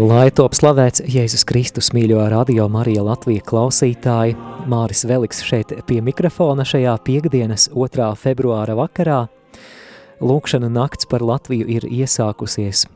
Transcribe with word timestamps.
Lai 0.00 0.30
top 0.32 0.54
slavēts 0.56 1.02
Jēzus 1.12 1.42
Kristus 1.44 1.90
mīļo 1.92 2.22
radio 2.32 2.64
Marija 2.72 3.02
Latvija 3.04 3.42
klausītāji, 3.44 4.32
Māris 4.70 5.02
Veliks 5.04 5.42
šeit 5.44 5.74
pie 5.84 5.98
mikrofona 6.00 6.64
šajā 6.64 6.94
piekdienas 7.04 7.66
2. 7.74 8.06
februāra 8.16 8.78
vakarā. 8.78 9.18
Lūkšana 10.24 10.70
nakts 10.72 11.04
par 11.10 11.20
Latviju 11.20 11.68
ir 11.68 11.84
iesākusies. 11.84 12.86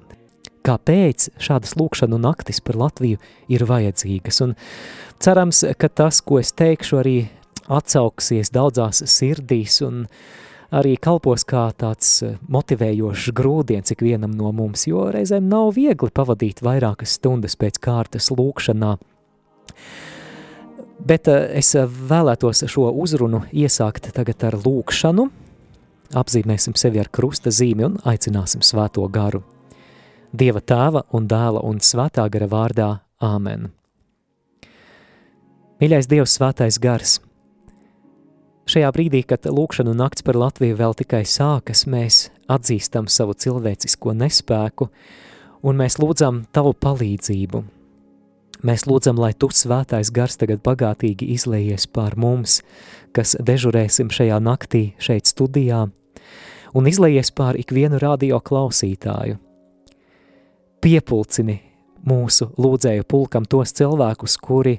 Kāpēc 0.64 1.29
šādas 1.36 1.77
lūkšanu 1.77 2.22
naktis 2.25 2.62
par 2.64 2.80
Latviju 2.80 3.21
ir 3.52 3.66
vajadzīgas? 3.68 4.41
Un 4.46 4.57
cerams, 5.21 5.61
ka 5.77 5.93
tas, 5.93 6.23
ko 6.25 6.41
es 6.41 6.57
teikšu, 6.57 7.02
arī 7.02 7.18
atsauksies 7.68 8.55
daudzās 8.55 9.05
sirdīs 9.12 9.82
un 9.84 10.07
uh, 10.07 10.25
arī 10.75 10.96
kalpos 11.00 11.45
kā 11.46 11.68
tāds 11.79 12.11
eh, 12.25 12.34
motivējošs 12.50 13.30
grūdiens 13.36 13.95
ikvienam 13.95 14.34
no 14.36 14.50
mums, 14.57 14.86
jo 14.90 15.07
reizēm 15.14 15.46
nav 15.50 15.75
viegli 15.76 16.11
pavadīt 16.14 16.62
vairākas 16.64 17.16
stundas 17.18 17.57
pēc 17.61 17.79
kārtas 17.82 18.30
lūkšanā. 18.35 18.94
Bet 21.04 21.30
eh, 21.30 21.46
es 21.61 21.75
vēlētos 22.11 22.64
šo 22.71 22.90
uzrunu 23.04 23.44
iesākt 23.52 24.11
tagad 24.16 24.46
ar 24.50 24.58
lūkšanu, 24.64 25.29
apzīmēsim 26.14 26.77
sevi 26.79 27.02
ar 27.02 27.11
krusta 27.14 27.52
zīmi 27.54 27.88
un 27.88 28.00
aicināsim 28.07 28.64
svēto 28.64 29.07
garu. 29.13 29.44
Dieva 30.35 30.58
tēva 30.58 31.04
un 31.14 31.29
dēla 31.30 31.63
un 31.63 31.79
svētā 31.79 32.27
gara 32.30 32.50
vārdā 32.50 32.88
Āmen. 33.22 33.70
Mīļais 35.78 36.11
Dievs 36.11 36.34
svētais 36.38 36.80
gars– 36.83 37.20
Šajā 38.64 38.89
brīdī, 38.97 39.20
kad 39.28 39.45
lūkšanu 39.45 39.92
nakts 39.92 40.25
par 40.25 40.39
Latviju 40.41 40.78
vēl 40.78 40.95
tikai 40.97 41.20
sākas, 41.28 41.84
mēs 41.84 42.31
atzīstam 42.48 43.11
savu 43.12 43.36
cilvēcisko 43.36 44.14
nespēku 44.17 44.89
un 45.64 45.77
mēs 45.77 45.98
lūdzam 46.00 46.47
tavu 46.48 46.72
palīdzību. 46.72 47.61
Mēs 48.64 48.86
lūdzam, 48.88 49.20
lai 49.20 49.34
tu 49.36 49.50
svētais 49.53 50.08
gars 50.16 50.38
tagad 50.41 50.62
bagātīgi 50.64 51.28
izlējies 51.34 51.84
pār 51.92 52.16
mums, 52.16 52.62
kas 53.12 53.36
dežurēsim 53.36 54.08
šajā 54.08 54.41
naktī 54.41 54.94
šeit 54.97 55.28
studijā, 55.28 55.84
un 56.72 56.88
izlējies 56.88 57.34
pār 57.36 57.60
ikvienu 57.60 58.00
radio 58.00 58.41
klausītāju. 58.41 59.36
Piepulcini 60.81 61.60
mūsu 62.08 62.48
lūdzēju 62.56 63.05
pulkam 63.08 63.44
tos 63.44 63.77
cilvēkus, 63.77 64.41
kuri 64.41 64.78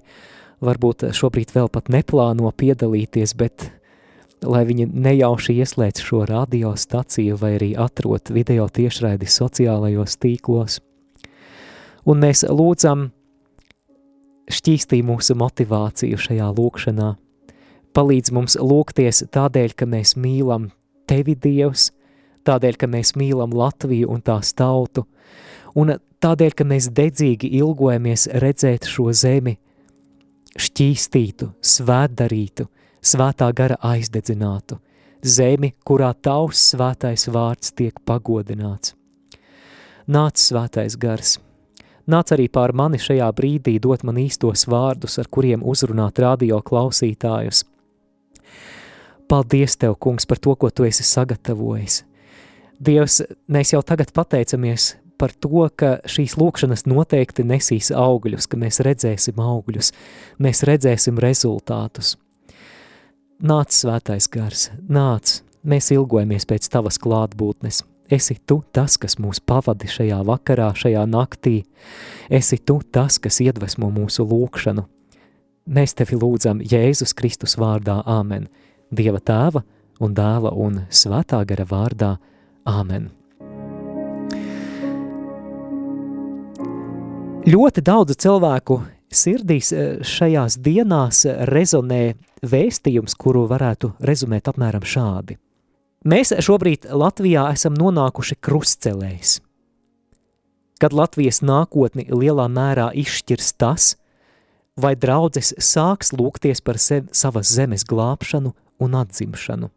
varbūt 0.65 1.11
šobrīd 1.13 1.53
vēl 1.53 1.69
pat 1.69 1.93
neplāno 1.93 2.49
piedalīties, 2.49 3.37
bet 3.37 3.69
lai 4.45 4.63
viņi 4.67 4.87
nejauši 4.93 5.57
ieslēdz 5.61 6.03
šo 6.05 6.23
radiostaciju 6.29 7.37
vai 7.41 7.55
arī 7.57 7.73
atrot 7.79 8.31
video 8.33 8.67
tiešraidi 8.69 9.27
sociālajos 9.29 10.17
tīklos. 10.21 10.79
Un 12.05 12.21
mēs 12.21 12.45
lūdzam 12.45 13.09
šķīstī 14.51 15.01
mūsu 15.05 15.35
motivāciju 15.39 16.19
šajā 16.21 16.49
lūkšanā. 16.57 17.11
Palīdz 17.95 18.31
mums 18.35 18.57
lūgties 18.59 19.23
tādēļ, 19.33 19.75
ka 19.79 19.87
mēs 19.89 20.15
mīlam 20.19 20.69
tevi, 21.09 21.35
Dievs, 21.39 21.89
tādēļ, 22.45 22.77
ka 22.77 22.89
mēs 22.91 23.15
mīlam 23.17 23.55
Latviju 23.55 24.11
un 24.11 24.21
tās 24.25 24.53
tautu, 24.53 25.05
un 25.75 25.95
tādēļ, 26.21 26.55
ka 26.57 26.67
mēs 26.67 26.91
dedzīgi 26.93 27.49
ilgojamies 27.61 28.27
redzēt 28.43 28.89
šo 28.89 29.11
zemi 29.15 29.55
šķīstītu, 30.55 31.49
svētdarītu, 31.59 32.67
svētā 33.05 33.51
gara 33.53 33.77
aizdedzinātu, 33.85 34.79
zemi, 35.21 35.73
kurā 35.85 36.11
tavs 36.13 36.71
svētais 36.71 37.27
vārds 37.29 37.73
tiek 37.77 37.99
pagodināts. 38.05 38.95
Nāc 40.05 40.41
svētais 40.41 40.97
gars, 41.01 41.37
nāc 42.05 42.33
arī 42.35 42.49
pār 42.49 42.73
mani 42.77 42.99
šajā 43.01 43.29
brīdī 43.37 43.77
dot 43.81 44.03
man 44.05 44.19
īstos 44.21 44.67
vārdus, 44.69 45.17
ar 45.21 45.29
kuriem 45.29 45.63
uzrunāt 45.65 46.21
radio 46.21 46.61
klausītājus. 46.61 47.63
Paldies 49.25 49.73
Tev, 49.81 49.95
kungs, 49.97 50.27
par 50.29 50.37
to, 50.37 50.53
ko 50.53 50.69
Tu 50.69 50.85
esi 50.85 51.03
sagatavojis. 51.03 52.03
Dievs, 52.77 53.23
mēs 53.49 53.71
jau 53.73 53.81
tagad 53.81 54.11
pateicamies 54.13 54.93
par 55.17 55.31
to, 55.31 55.63
ka 55.79 55.95
šīs 56.05 56.35
lūkšanas 56.37 56.85
noteikti 56.91 57.45
nesīs 57.47 57.89
augļus, 57.95 58.49
ka 58.51 58.59
mēs 58.59 58.81
redzēsim 58.85 59.39
augļus, 59.41 59.91
mēs 60.43 60.61
redzēsim 60.67 61.17
rezultātus. 61.23 62.17
Nāc, 63.43 63.73
svētais 63.75 64.29
gars, 64.31 64.69
nāc, 64.87 65.41
mēs 65.67 65.89
ilgojamies 65.91 66.45
pēc 66.47 66.69
tavas 66.71 66.95
klātbūtnes. 67.03 67.81
Esi 68.07 68.37
tu 68.47 68.61
tas, 68.71 68.95
kas 68.95 69.17
mūs 69.19 69.41
pavadi 69.43 69.89
šajā 69.91 70.21
vakarā, 70.23 70.69
šajā 70.77 71.01
naktī. 71.09 71.65
Esi 72.31 72.61
tu 72.63 72.77
tas, 72.95 73.17
kas 73.19 73.41
iedvesmo 73.43 73.89
mūsu 73.91 74.23
lūkšanu. 74.23 74.85
Mēs 75.67 75.97
tevi 75.99 76.15
lūdzam 76.21 76.61
Jēzus 76.63 77.11
Kristus 77.17 77.57
vārdā 77.59 77.97
Āmen, 78.07 78.47
Dieva 78.95 79.19
tēva 79.19 79.65
un 79.99 80.15
dēla 80.15 80.55
un 80.55 80.85
svētā 80.87 81.43
gara 81.43 81.67
vārdā 81.67 82.15
Āmen. 82.63 83.09
Ļoti 87.45 87.83
daudzu 87.83 88.15
cilvēku 88.15 88.79
sirdīs 89.15 89.71
eh, 89.73 89.97
šajās 90.05 90.59
dienās 90.63 91.23
rezonē 91.49 92.03
vēstījums, 92.45 93.15
kuru 93.17 93.45
varētu 93.49 93.93
rezumēt 94.05 94.49
apmēram 94.51 94.85
šādi. 94.85 95.39
Mēs 96.05 96.35
šobrīd 96.45 96.85
Latvijā 96.93 97.47
esam 97.55 97.73
nonākuši 97.79 98.37
krustcelēs, 98.45 99.39
kad 100.77 100.93
Latvijas 100.93 101.41
nākotni 101.41 102.05
lielā 102.11 102.45
mērā 102.51 102.91
izšķirs 102.93 103.55
tas, 103.57 103.95
vai 104.77 104.93
draudzes 104.99 105.55
sāks 105.57 106.13
lūgties 106.13 106.61
par 106.61 106.77
sevi, 106.77 107.07
savas 107.15 107.49
zemes 107.49 107.87
glābšanu 107.87 108.53
un 108.83 108.99
atzimšanu. 109.01 109.71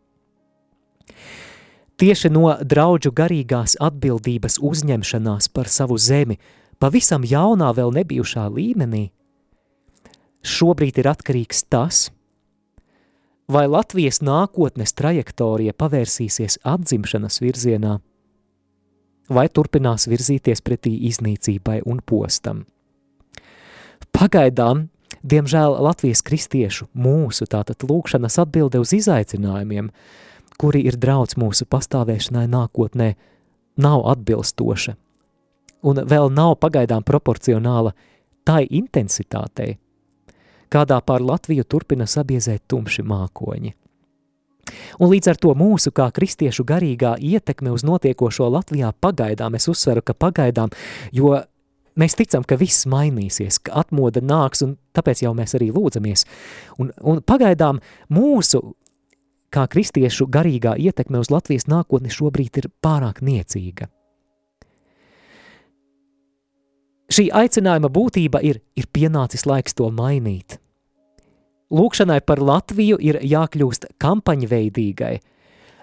Tieši 1.98 2.28
no 2.30 2.52
draudžu 2.60 3.10
garīgās 3.14 3.78
atbildības 3.82 4.60
uzņemšanās 4.62 5.48
par 5.54 5.70
savu 5.72 5.96
zemi– 5.98 6.38
pavisam 6.78 7.26
jaunā, 7.26 7.70
vēl 7.74 7.92
nebijušā 7.94 8.46
līmenī, 8.54 9.08
šobrīd 10.44 11.00
ir 11.00 11.08
atkarīgs 11.10 11.64
tas, 11.70 12.08
vai 13.48 13.66
Latvijas 13.68 14.20
nākotnes 14.20 14.94
trajektorija 14.98 15.74
pavērsīsies 15.78 16.60
atzimšanas 16.68 17.40
virzienā, 17.42 17.98
vai 19.28 19.46
turpinās 19.48 20.08
virzīties 20.08 20.62
pretī 20.64 20.94
iznīcībai 21.08 21.80
un 21.86 22.00
postam. 22.04 22.64
Pagaidām, 24.12 24.88
diemžēl 25.22 25.76
Latvijas 25.84 26.22
kristiešu 26.24 26.88
mūsu 26.94 27.46
tātad 27.50 27.84
lūkšanas 27.84 28.38
atbilde 28.42 28.80
uz 28.82 28.94
izaicinājumiem, 28.96 29.90
kuri 30.58 30.82
ir 30.88 30.96
draudz 30.98 31.36
mūsu 31.38 31.68
pastāvēšanai 31.70 32.48
nākotnē, 32.50 33.12
nav 33.78 34.08
atbilstoša 34.10 34.96
un 35.82 36.00
vēl 36.10 36.30
nav 36.34 36.56
pagaidām 36.62 37.04
proporcionāla 37.06 37.92
tai 38.46 38.64
intensitātei, 38.70 39.76
kādā 40.70 41.00
pār 41.04 41.24
Latviju 41.24 41.64
turpina 41.64 42.06
sabiezēt 42.06 42.64
tumši 42.68 43.04
mākoņi. 43.06 43.74
Un 45.00 45.12
līdz 45.12 45.32
ar 45.32 45.38
to 45.40 45.54
mūsu 45.56 45.92
kā 45.96 46.08
kristiešu 46.14 46.64
garīgā 46.68 47.14
ietekme 47.24 47.72
uz 47.72 47.84
notiekošo 47.88 48.48
Latvijā 48.52 48.92
pagaidām, 49.00 49.56
es 49.56 49.68
uzsveru, 49.70 50.02
ka 50.04 50.12
pagaidām, 50.12 50.72
jo 51.12 51.38
mēs 51.98 52.16
ticam, 52.18 52.44
ka 52.44 52.58
viss 52.60 52.86
mainīsies, 52.90 53.62
ka 53.64 53.78
atmoda 53.82 54.22
nāks, 54.24 54.62
un 54.66 54.76
tāpēc 54.96 55.24
jau 55.24 55.34
mēs 55.36 55.56
arī 55.58 55.70
lūdzamies. 55.74 56.26
Un, 56.78 56.92
un 57.00 57.22
pagaidām 57.24 57.80
mūsu 58.12 58.62
kā 59.54 59.64
kristiešu 59.70 60.28
garīgā 60.28 60.76
ietekme 60.76 61.22
uz 61.22 61.32
Latvijas 61.32 61.68
nākotni 61.70 62.12
šobrīd 62.12 62.60
ir 62.60 62.72
pārāk 62.84 63.22
niecīga. 63.24 63.88
Šī 67.08 67.30
aicinājuma 67.32 67.88
būtība 67.88 68.42
ir, 68.44 68.60
ir 68.76 68.88
pienācis 68.92 69.46
laiks 69.48 69.76
to 69.78 69.88
mainīt. 69.88 70.58
Lūkšanai 71.72 72.20
par 72.24 72.40
Latviju 72.40 72.98
ir 73.00 73.20
jākļūst 73.24 73.90
kampaņveidīgai, 74.00 75.14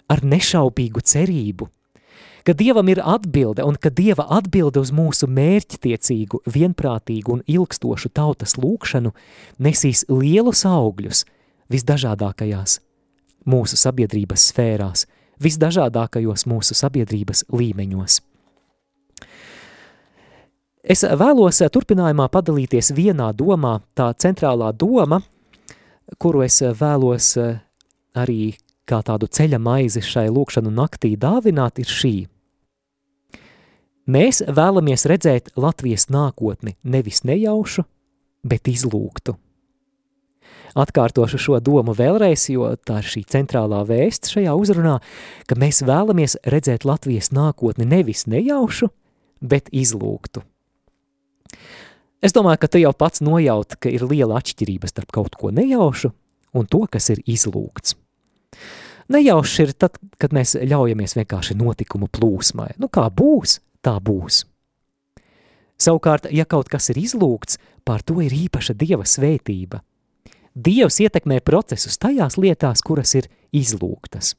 ar 0.10 0.22
nešaubīgu 0.22 1.02
cerību, 1.02 1.68
ka 2.46 2.54
Dievam 2.54 2.90
ir 2.94 3.02
atbilde 3.02 3.66
un 3.66 3.78
ka 3.82 3.90
Dieva 3.90 4.28
atbilde 4.38 4.82
uz 4.82 4.92
mūsu 4.94 5.30
mērķtiecīgu, 5.30 6.44
vienprātīgu 6.46 7.38
un 7.38 7.44
ilgstošu 7.50 8.14
tautas 8.14 8.58
lūkšanu 8.62 9.14
nesīs 9.58 10.06
lielus 10.10 10.62
augļus 10.70 11.26
visdažādākajās 11.74 12.80
mūsu 13.50 13.78
sabiedrības 13.82 14.50
sfērās, 14.52 15.06
visdažādākajos 15.42 16.46
mūsu 16.50 16.78
sabiedrības 16.78 17.46
līmeņos. 17.50 18.22
Es 20.86 21.02
vēlos 21.02 21.64
eh, 21.66 21.70
turpinājumā 21.74 22.28
padalīties 22.30 22.92
vienā 22.94 23.32
domā, 23.34 23.80
tā 23.98 24.12
centrālā 24.22 24.70
doma, 24.70 25.18
kuru 26.22 26.44
es 26.46 26.60
eh, 26.62 26.76
vēlos 26.78 27.32
eh, 27.42 27.58
arī 28.14 28.54
kā 28.86 29.00
tādu 29.02 29.26
ceļa 29.26 29.58
maizi 29.58 30.04
šai 30.06 30.28
lūkšanu 30.30 30.70
naktī 30.70 31.16
dāvināt, 31.18 31.82
ir 31.82 31.90
šī. 31.90 32.14
Mēs 34.06 34.44
vēlamies 34.46 35.08
redzēt 35.10 35.50
Latvijas 35.58 36.06
nākotni 36.14 36.76
nevis 36.84 37.24
nejaušu, 37.26 37.88
bet 38.46 38.70
izlūgtu. 38.70 39.34
Atkārtošu 40.78 41.42
šo 41.42 41.58
domu 41.66 41.96
vēlreiz, 41.98 42.46
jo 42.54 42.76
tā 42.86 43.00
ir 43.02 43.10
šī 43.10 43.26
centrālā 43.34 43.82
vēsts 43.90 44.38
šajā 44.38 44.54
uzrunā, 44.54 45.00
ka 45.50 45.58
mēs 45.58 45.82
vēlamies 45.88 46.44
redzēt 46.46 46.86
Latvijas 46.86 47.34
nākotni 47.34 47.90
nevis 47.90 48.28
nejaušu, 48.30 48.94
bet 49.42 49.74
izlūgtu. 49.74 50.46
Es 52.26 52.34
domāju, 52.34 52.64
ka 52.64 52.72
tu 52.72 52.82
jau 52.82 52.94
pats 52.98 53.22
nojaut, 53.22 53.78
ka 53.80 53.92
ir 53.92 54.06
liela 54.08 54.40
atšķirība 54.40 54.90
starp 54.90 55.12
kaut 55.14 55.36
ko 55.38 55.52
nejaušu 55.54 56.12
un 56.56 56.68
to, 56.72 56.86
kas 56.90 57.12
ir 57.14 57.22
izlūgts. 57.30 57.98
Nejauši 59.12 59.66
ir 59.68 59.74
tad, 59.78 60.00
kad 60.18 60.34
mēs 60.34 60.56
ļaujamies 60.58 61.14
vienkārši 61.20 61.58
notikumu 61.60 62.10
plūsmai. 62.10 62.72
Nu 62.82 62.90
kā 62.90 63.06
būs, 63.14 63.60
tā 63.86 64.00
būs. 64.02 64.46
Savukārt, 65.78 66.32
ja 66.32 66.48
kaut 66.50 66.72
kas 66.72 66.90
ir 66.90 66.98
izlūgts, 67.04 67.60
pār 67.86 68.02
to 68.02 68.18
ir 68.24 68.34
īpaša 68.34 68.74
Dieva 68.80 69.06
svētība. 69.06 69.84
Dievs 70.56 71.02
ietekmē 71.04 71.42
procesus 71.44 72.00
tajās 72.00 72.40
lietās, 72.40 72.82
kuras 72.82 73.12
ir 73.20 73.28
izlūgtas. 73.54 74.34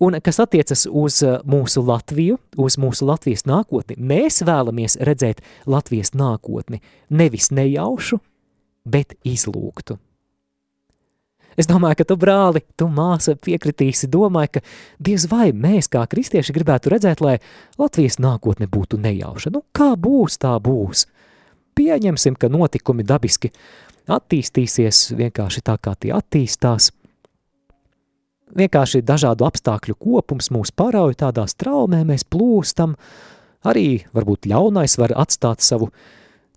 Un 0.00 0.16
kas 0.24 0.40
attiecas 0.40 0.86
uz 0.86 1.20
uh, 1.26 1.40
mūsu 1.48 1.82
Latviju, 1.84 2.38
uz 2.60 2.76
mūsu 2.80 3.08
Latvijas 3.08 3.46
nākotni, 3.48 3.98
mēs 4.00 4.40
vēlamies 4.46 4.96
redzēt 5.04 5.42
Latvijas 5.68 6.14
nākotni 6.16 6.80
nevis 7.10 7.50
nejaušu, 7.52 8.20
bet 8.88 9.16
izlūgtu. 9.24 9.98
Es 11.58 11.68
domāju, 11.68 11.98
ka 12.00 12.06
tu, 12.08 12.16
brāli, 12.16 12.62
tu 12.78 12.86
māsa 12.88 13.34
piekritīsi, 13.36 14.08
domāju, 14.08 14.54
ka 14.54 14.62
diez 15.02 15.26
vai 15.28 15.50
mēs 15.52 15.90
kā 15.92 16.06
kristieši 16.08 16.54
gribētu 16.56 16.92
redzēt, 16.94 17.20
lai 17.20 17.36
Latvijas 17.80 18.20
nākotne 18.22 18.70
būtu 18.70 19.00
nejauša. 19.02 19.52
Nu, 19.52 19.64
kā 19.76 19.92
būs, 19.98 20.38
tā 20.40 20.54
būs. 20.62 21.04
Pieņemsim, 21.76 22.38
ka 22.40 22.48
notikumi 22.52 23.04
dabiski 23.04 23.50
attīstīsies 24.10 25.10
vienkārši 25.18 25.64
tā, 25.66 25.76
kā 25.82 25.94
tie 25.98 26.14
attīstās. 26.16 26.92
Vienkārši 28.56 29.04
dažādu 29.06 29.46
apstākļu 29.46 29.94
kopums 30.00 30.50
mūs 30.54 30.72
parauj 30.74 31.14
tādā 31.20 31.46
straumē, 31.50 32.02
mēs 32.08 32.26
plūstam, 32.26 32.96
arī 33.66 34.02
varbūt 34.16 34.48
ļaunais 34.50 34.96
var 34.98 35.14
atstāt 35.22 35.62
savu 35.62 35.90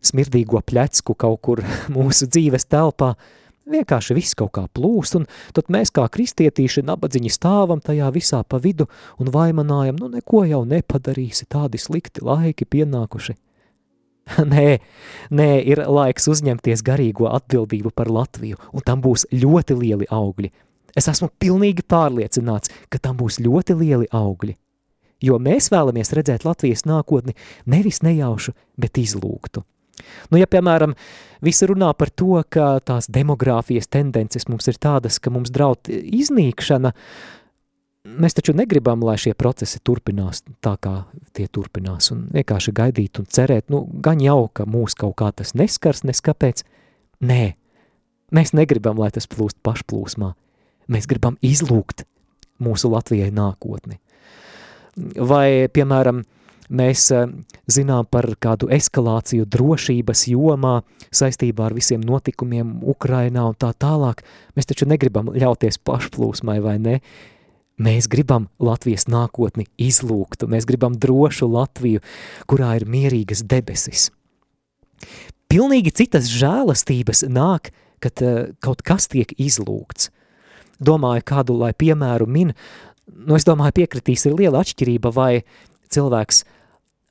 smirdīgo 0.04 0.62
plecku 0.66 1.16
kaut 1.16 1.42
kur 1.46 1.64
mūsu 1.96 2.30
dzīves 2.32 2.70
telpā, 2.72 3.14
Vienkārši 3.64 4.16
viss 4.18 4.36
kaut 4.36 4.52
kā 4.58 4.66
plūst, 4.76 5.16
un 5.16 5.26
tad 5.56 5.70
mēs 5.72 5.88
kā 5.96 6.04
kristietīši 6.12 6.82
nabadziņi 6.84 7.30
stāvam 7.32 7.80
tajā 7.80 8.10
visā 8.12 8.42
pa 8.44 8.60
vidu 8.60 8.90
un 9.24 9.32
vaimanājam, 9.32 9.96
nu 10.02 10.10
neko 10.12 10.44
jau 10.50 10.66
nepadarīsi, 10.68 11.48
tādi 11.48 11.80
slikti 11.80 12.26
laiki 12.28 12.68
pienākuši. 12.68 13.38
nē, 14.52 14.68
nē, 15.32 15.48
ir 15.64 15.84
laiks 15.88 16.28
uzņemties 16.32 16.84
garīgo 16.84 17.32
atbildību 17.32 17.94
par 17.96 18.12
Latviju, 18.12 18.60
un 18.76 18.84
tam 18.84 19.00
būs 19.04 19.30
ļoti 19.32 19.80
lieli 19.80 20.12
augļi. 20.12 20.52
Es 20.98 21.10
esmu 21.10 21.32
pilnīgi 21.42 21.86
pārliecināts, 21.90 22.72
ka 22.90 23.02
tam 23.02 23.18
būs 23.18 23.40
ļoti 23.42 23.76
lieli 23.80 24.10
augļi, 24.14 24.56
jo 25.26 25.40
mēs 25.42 25.72
vēlamies 25.74 26.14
redzēt 26.14 26.46
Latvijas 26.46 26.86
nākotni 26.90 27.36
nevis 27.66 28.04
nejaušu, 28.06 28.54
bet 28.78 29.00
izlūgtu. 29.02 29.64
Nu, 30.32 30.40
ja, 30.40 30.48
piemēram, 30.50 30.96
visi 31.46 31.68
runā 31.70 31.92
par 31.98 32.10
to, 32.10 32.42
ka 32.50 32.80
tās 32.86 33.08
demogrāfijas 33.14 33.90
tendences 33.94 34.48
mums 34.50 34.68
ir 34.70 34.80
tādas, 34.82 35.20
ka 35.22 35.32
mums 35.34 35.54
draud 35.54 35.90
iznīkšana, 35.90 36.94
mēs 38.20 38.38
taču 38.38 38.56
negribam, 38.58 39.04
lai 39.06 39.16
šie 39.22 39.36
procesi 39.38 39.80
turpinās 39.86 40.44
tā, 40.66 40.76
kā 40.82 40.96
tie 41.38 41.48
turpinās, 41.48 42.10
un 42.16 42.26
vienkārši 42.34 42.76
gaidīt 42.76 43.22
un 43.22 43.30
cerēt, 43.30 43.70
nu, 43.74 43.86
gan 44.04 44.22
jau, 44.24 44.48
ka 44.54 44.68
mūs 44.70 44.98
kaut 45.00 45.18
kā 45.22 45.32
tas 45.36 45.54
neskars, 45.58 46.04
neskapēc. 46.10 46.66
Nē, 47.24 47.44
mēs 48.36 48.56
negribam, 48.58 49.00
lai 49.00 49.14
tas 49.16 49.30
plūst 49.30 49.62
pašplūsmā. 49.64 50.34
Mēs 50.92 51.08
gribam 51.10 51.38
izlūgt 51.42 52.06
mūsu 52.64 52.92
Latvijai 52.94 53.32
nākotni. 53.34 54.00
Vai, 55.18 55.68
piemēram, 55.74 56.22
Mēs 56.74 57.10
eh, 57.12 57.28
zinām 57.70 58.08
par 58.10 58.26
kādu 58.42 58.70
eskalāciju 58.72 59.46
drošības 59.52 60.24
jomā 60.32 60.78
saistībā 61.14 61.68
ar 61.68 61.76
visiem 61.76 62.02
notikumiem 62.02 62.80
Ukrainā 62.88 63.44
un 63.50 63.58
tā 63.60 63.74
tālāk. 63.76 64.24
Mēs 64.56 64.70
taču 64.70 64.88
negribam 64.90 65.30
ļauties 65.36 65.82
pašplūsmai, 65.84 66.58
vai 66.64 66.78
ne? 66.82 66.96
Mēs 67.84 68.08
gribam 68.08 68.48
Latvijas 68.62 69.08
nākotni 69.10 69.68
izlūgtu, 69.82 70.48
mēs 70.50 70.66
gribam 70.70 70.96
drošu 70.96 71.50
Latviju, 71.50 72.04
kurā 72.48 72.76
ir 72.78 72.86
mierīgas 72.90 73.42
debesis. 73.50 74.12
Pilnīgi 75.50 75.92
citas 75.94 76.30
žēlastības 76.32 77.26
nāk, 77.34 77.72
kad 78.02 78.22
uh, 78.22 78.54
kaut 78.62 78.86
kas 78.86 79.10
tiek 79.10 79.34
izlūgts. 79.42 80.12
Domāju 80.80 81.26
kādu, 81.26 81.58
lai 81.60 81.74
piemēru 81.78 82.28
min, 82.28 82.54
nu 83.28 83.38
es 83.38 83.46
domāju 83.46 83.84
piekritīs 83.84 84.26
ir 84.28 84.38
liela 84.40 84.64
atšķirība, 84.64 85.12
vai 85.14 85.44
cilvēks 85.94 86.44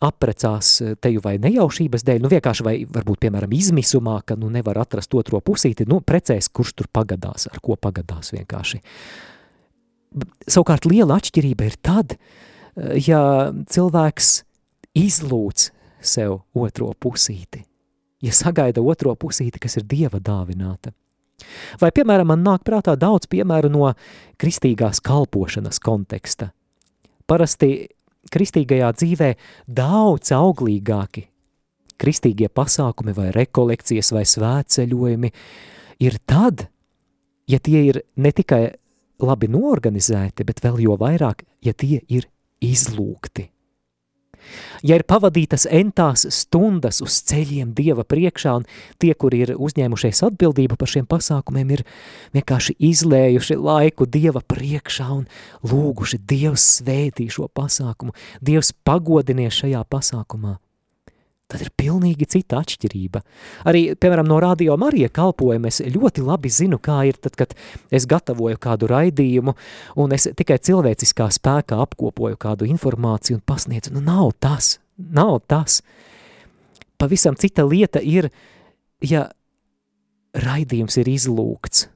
aprecās 0.03 0.75
eh, 0.83 0.95
teju 1.01 1.23
vai 1.25 1.37
nejaušības 1.43 2.05
dēļ, 2.07 2.23
nu 2.25 2.31
vienkārši 2.33 2.67
vai 2.67 2.77
varbūt, 2.91 3.23
piemēram, 3.23 3.53
izmisumā, 3.57 4.19
ka 4.27 4.37
nu 4.39 4.51
nevar 4.53 4.83
atrast 4.83 5.15
otro 5.19 5.41
pusīti, 5.45 5.87
nu 5.89 6.01
precēs, 6.05 6.51
kurš 6.51 6.75
tur 6.81 6.91
pagadās, 6.93 7.49
ar 7.53 7.63
ko 7.63 7.79
pagadās 7.81 8.35
vienkārši. 8.35 8.83
Savukārt 10.45 10.87
liela 10.91 11.17
atšķirība 11.21 11.69
ir 11.69 11.77
tad, 11.81 12.17
eh, 12.17 12.97
ja 13.07 13.53
cilvēks 13.53 14.33
izlūdz 14.99 15.71
sev 16.03 16.41
otro 16.59 16.91
pusīti, 16.99 17.63
ja 18.23 18.35
sagaida 18.35 18.83
otro 18.83 19.15
pusīti, 19.15 19.63
kas 19.63 19.79
ir 19.79 19.87
Dieva 19.89 20.19
dāvināta. 20.19 20.93
Vai, 21.81 21.91
piemēram, 21.95 22.33
man 22.33 22.45
nāk 22.47 22.65
prātā 22.67 22.97
daudz 22.99 23.29
piemēru 23.33 23.71
no 23.73 23.91
kristīgās 24.41 25.03
kalpošanas 25.05 25.81
konteksta. 25.83 26.53
Parasti 27.27 27.75
kristīgajā 28.33 28.93
dzīvē 28.99 29.35
daudz 29.67 30.33
auglīgāki 30.37 31.27
kristīgie 32.03 32.51
pasākumi 32.51 33.15
vai 33.15 33.31
rekolekcijas 33.35 34.13
vai 34.15 34.25
svētceļojumi 34.27 35.31
ir 36.03 36.19
tad, 36.27 36.67
ja 37.47 37.61
tie 37.63 37.85
ir 37.93 38.01
ne 38.17 38.33
tikai 38.35 38.65
labi 39.23 39.51
norganizēti, 39.53 40.47
bet 40.47 40.63
vēl 40.65 40.83
jo 40.83 40.99
vairāk, 40.99 41.45
ja 41.63 41.75
tie 41.79 42.01
ir 42.09 42.27
izlūgti. 42.63 43.52
Ja 44.83 44.99
ir 44.99 45.05
pavadītas 45.09 45.67
entās 45.71 46.27
stundas 46.35 47.03
uz 47.05 47.21
ceļiem 47.29 47.75
Dieva 47.77 48.05
priekšā, 48.09 48.57
un 48.61 48.67
tie, 49.03 49.13
kuri 49.15 49.45
ir 49.47 49.55
uzņēmušies 49.57 50.25
atbildību 50.29 50.79
par 50.81 50.91
šiem 50.91 51.07
pasākumiem, 51.11 51.77
ir 51.79 51.85
vienkārši 52.37 52.77
izlējuši 52.91 53.61
laiku 53.61 54.09
Dieva 54.11 54.43
priekšā 54.43 55.09
un 55.15 55.25
lūguši 55.67 56.23
Dievs 56.27 56.67
svētī 56.81 57.29
šo 57.33 57.49
pasākumu, 57.53 58.17
Dievs 58.43 58.75
pagodinies 58.85 59.63
šajā 59.63 59.87
pasākumā 59.91 60.59
tad 61.53 61.63
ir 61.65 61.71
pilnīgi 61.79 62.29
cita 62.35 62.61
atšķirība. 62.63 63.23
Arī, 63.69 63.85
piemēram, 64.01 64.29
no 64.29 64.39
radio 64.43 64.77
Marija 64.81 65.11
kalpojuma 65.13 65.71
es 65.71 65.83
ļoti 65.85 66.25
labi 66.25 66.53
zinu, 66.53 66.81
kā 66.83 67.03
ir 67.09 67.19
tad, 67.21 67.37
kad 67.39 67.55
es 67.93 68.09
gatavoju 68.11 68.61
kādu 68.63 68.89
raidījumu 68.91 69.55
un 70.03 70.17
es 70.17 70.29
tikai 70.39 70.59
cilvēciskā 70.63 71.29
spēkā 71.37 71.79
apkopoju 71.85 72.41
kādu 72.41 72.69
informāciju 72.71 73.39
un 73.39 73.45
pasniedzu. 73.47 73.95
Nu, 73.97 74.05
nav 74.05 74.33
tas, 74.43 74.79
nav 74.97 75.41
tas. 75.51 75.81
Pavisam 77.01 77.37
cita 77.39 77.65
lieta 77.67 78.01
ir, 78.01 78.31
ja 79.03 79.29
raidījums 80.33 80.97
ir 81.03 81.11
izlūgts, 81.13 81.89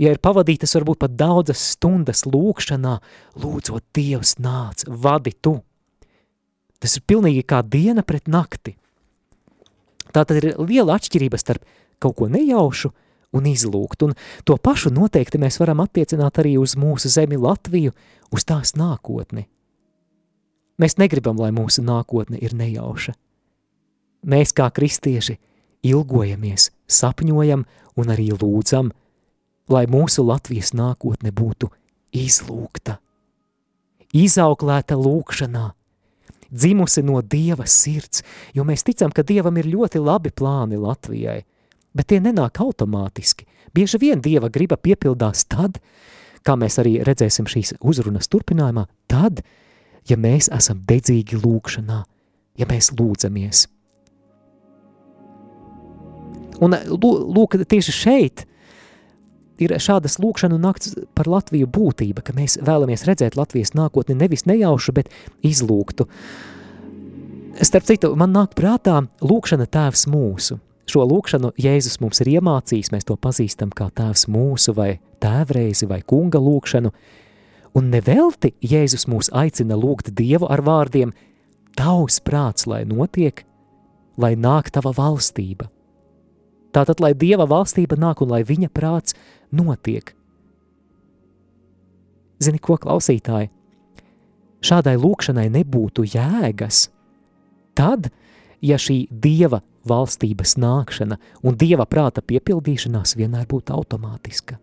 ja 0.00 0.14
ir 0.14 0.20
pavadītas 0.22 0.74
varbūt 0.78 1.02
pat 1.04 1.16
daudzas 1.18 1.62
stundas 1.76 2.24
lūkšanā, 2.26 2.96
lūdzot 3.42 3.84
Dievs 3.96 4.38
nāc, 4.42 4.86
vadi 4.88 5.34
tu. 5.36 5.60
Tas 6.80 6.96
ir 6.96 7.04
pilnīgi 7.06 7.44
kā 7.44 7.60
diena 7.62 8.02
pret 8.06 8.28
nakti. 8.28 8.74
Tā 10.10 10.24
tad 10.24 10.40
ir 10.40 10.54
liela 10.58 10.96
atšķirība 10.96 11.38
starp 11.38 11.66
kaut 12.00 12.16
ko 12.18 12.28
nejaušu 12.32 12.90
un 13.36 13.46
izlūgt, 13.46 14.02
un 14.02 14.16
to 14.48 14.56
pašu 14.58 14.90
noteikti 14.94 15.38
mēs 15.38 15.60
varam 15.60 15.84
attiecināt 15.84 16.40
arī 16.42 16.56
uz 16.58 16.74
mūsu 16.80 17.12
zemi 17.12 17.38
Latviju, 17.38 17.92
uz 18.34 18.46
tās 18.48 18.74
nākotni. 18.78 19.46
Mēs 20.80 20.96
negribam, 20.98 21.38
lai 21.38 21.52
mūsu 21.54 21.84
nākotne 21.84 22.40
ir 22.40 22.56
nejauša. 22.56 23.12
Mēs 24.26 24.54
kā 24.56 24.66
kristieši 24.72 25.36
ilgojamies, 25.86 26.70
sapņojam 26.88 27.66
un 28.00 28.12
arī 28.12 28.30
lūdzam, 28.32 28.90
lai 29.70 29.84
mūsu 29.86 30.24
Latvijas 30.26 30.72
nākotne 30.74 31.30
būtu 31.30 31.70
izlūgta, 32.16 32.98
izauklēta 34.16 34.98
lūkšanā, 34.98 35.66
dzimusi 36.50 37.02
no 37.06 37.20
Dieva 37.22 37.66
sirds, 37.66 38.24
jo 38.54 38.64
mēs 38.66 38.84
ticam, 38.86 39.12
ka 39.14 39.24
Dievam 39.26 39.56
ir 39.60 39.70
ļoti 39.70 40.02
labi 40.02 40.32
plāni 40.34 40.78
Latvijai, 40.80 41.40
bet 41.94 42.10
tie 42.10 42.20
nenāk 42.22 42.60
automātiski. 42.62 43.46
Bieži 43.74 44.00
vien 44.02 44.22
Dieva 44.22 44.50
griba 44.50 44.76
piepildās 44.76 45.46
tad, 45.50 45.78
kā 46.46 46.56
mēs 46.58 46.80
arī 46.82 46.98
redzēsim 47.06 47.48
šīs 47.50 47.76
uzrunas 47.80 48.30
turpinājumā, 48.32 48.86
tad, 49.10 49.44
ja 50.08 50.16
mēs 50.18 50.50
esam 50.52 50.82
dedzīgi 50.88 51.38
lūkšanā, 51.40 52.00
ja 52.58 52.70
mēs 52.70 52.92
lūdzamies. 52.98 53.66
Un 56.60 56.76
lūk, 56.76 57.56
tieši 57.64 57.92
šeit 57.94 58.44
ir 59.60 59.74
šādas 59.80 60.18
lūkšanu 60.22 60.58
nakts 60.60 60.94
par 61.16 61.28
Latviju 61.30 61.68
būtība, 61.70 62.24
ka 62.24 62.34
mēs 62.36 62.58
vēlamies 62.64 63.04
redzēt 63.08 63.36
Latvijas 63.38 63.74
nākotni 63.76 64.16
nevis 64.18 64.46
nejaušu, 64.48 64.94
bet 64.96 65.12
izlūgtu. 65.46 66.08
Starp 67.60 67.86
citu, 67.88 68.14
man 68.16 68.32
nāk 68.32 68.54
prātā 68.56 69.02
lūkšana 69.20 69.66
tēvs 69.68 70.06
mūsu. 70.10 70.60
Šo 70.90 71.04
lūkšanu 71.06 71.52
Jēzus 71.60 72.00
mums 72.02 72.22
ir 72.22 72.32
iemācījis, 72.38 72.90
mēs 72.94 73.06
to 73.06 73.14
pazīstam 73.20 73.70
kā 73.74 73.90
tēvs 73.94 74.26
mūsu 74.32 74.74
vai 74.74 74.94
tēvreizi 75.22 75.86
vai 75.90 76.00
kunga 76.02 76.40
lūkšanu, 76.42 76.90
un 77.78 77.90
nevelti 77.92 78.54
Jēzus 78.64 79.06
mūs 79.10 79.30
aicina 79.36 79.78
lūgt 79.78 80.10
Dievu 80.16 80.48
ar 80.50 80.64
vārdiem 80.66 81.12
Tavs 81.78 82.18
prāts, 82.24 82.66
lai 82.66 82.82
notiek, 82.88 83.44
lai 84.18 84.34
nāk 84.34 84.72
tava 84.74 84.90
valstība. 84.96 85.70
Tātad, 86.74 87.00
lai 87.02 87.12
Dieva 87.18 87.46
valstība 87.50 87.98
nāk 87.98 88.22
un 88.22 88.30
lai 88.30 88.42
viņa 88.46 88.70
prāts 88.72 89.16
notiek. 89.50 90.14
Zini, 92.40 92.60
ko 92.62 92.78
klausītāji? 92.80 93.50
Šādai 94.64 94.96
lūkšanai 95.00 95.48
nebūtu 95.52 96.04
jēgas. 96.08 96.88
Tad, 97.76 98.10
ja 98.64 98.78
šī 98.80 99.02
Dieva 99.10 99.62
valstības 99.88 100.56
nākšana 100.60 101.18
un 101.44 101.56
Dieva 101.60 101.86
prāta 101.88 102.22
piepildīšanās 102.24 103.16
vienmēr 103.18 103.46
būtu 103.48 103.74
automātiska. 103.76 104.58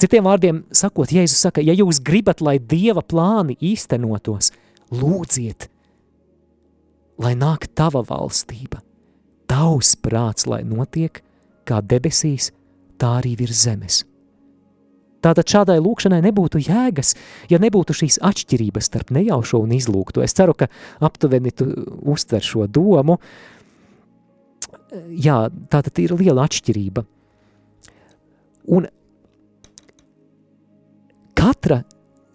Citiem 0.00 0.24
vārdiem 0.24 0.62
sakot, 0.72 1.10
Jēzus 1.12 1.42
saka, 1.44 1.60
ja 1.60 1.74
jūs 1.76 1.98
gribat, 2.00 2.40
lai 2.40 2.56
Dieva 2.56 3.02
plāni 3.04 3.58
īstenotos, 3.60 4.48
lūdziet, 4.96 5.66
lai 7.20 7.34
nāk 7.36 7.66
tava 7.76 8.00
valstība, 8.08 8.80
tavs 9.50 9.96
prāts, 9.98 10.46
lai 10.46 10.62
notiek 10.66 11.22
kā 11.66 11.80
debesīs, 11.82 12.50
tā 13.00 13.18
arī 13.20 13.34
virs 13.40 13.64
zemes. 13.66 14.04
Tātad 15.20 15.50
šādai 15.52 15.76
lūkšanai 15.84 16.22
nebūtu 16.24 16.62
jēgas, 16.64 17.12
ja 17.52 17.60
nebūtu 17.60 17.92
šīs 17.96 18.20
atšķirības 18.24 18.88
starp 18.88 19.10
nejaušo 19.12 19.60
un 19.60 19.74
izlūgto. 19.76 20.22
Es 20.24 20.32
ceru, 20.36 20.54
ka 20.56 20.70
aptuveni 21.04 21.52
tu 21.52 21.68
uztver 22.08 22.44
šo 22.44 22.64
domu. 22.70 23.18
Jā, 25.12 25.42
tātad 25.70 26.00
ir 26.00 26.16
liela 26.16 26.46
atšķirība. 26.48 27.04
Un 28.72 28.88
katra 31.36 31.82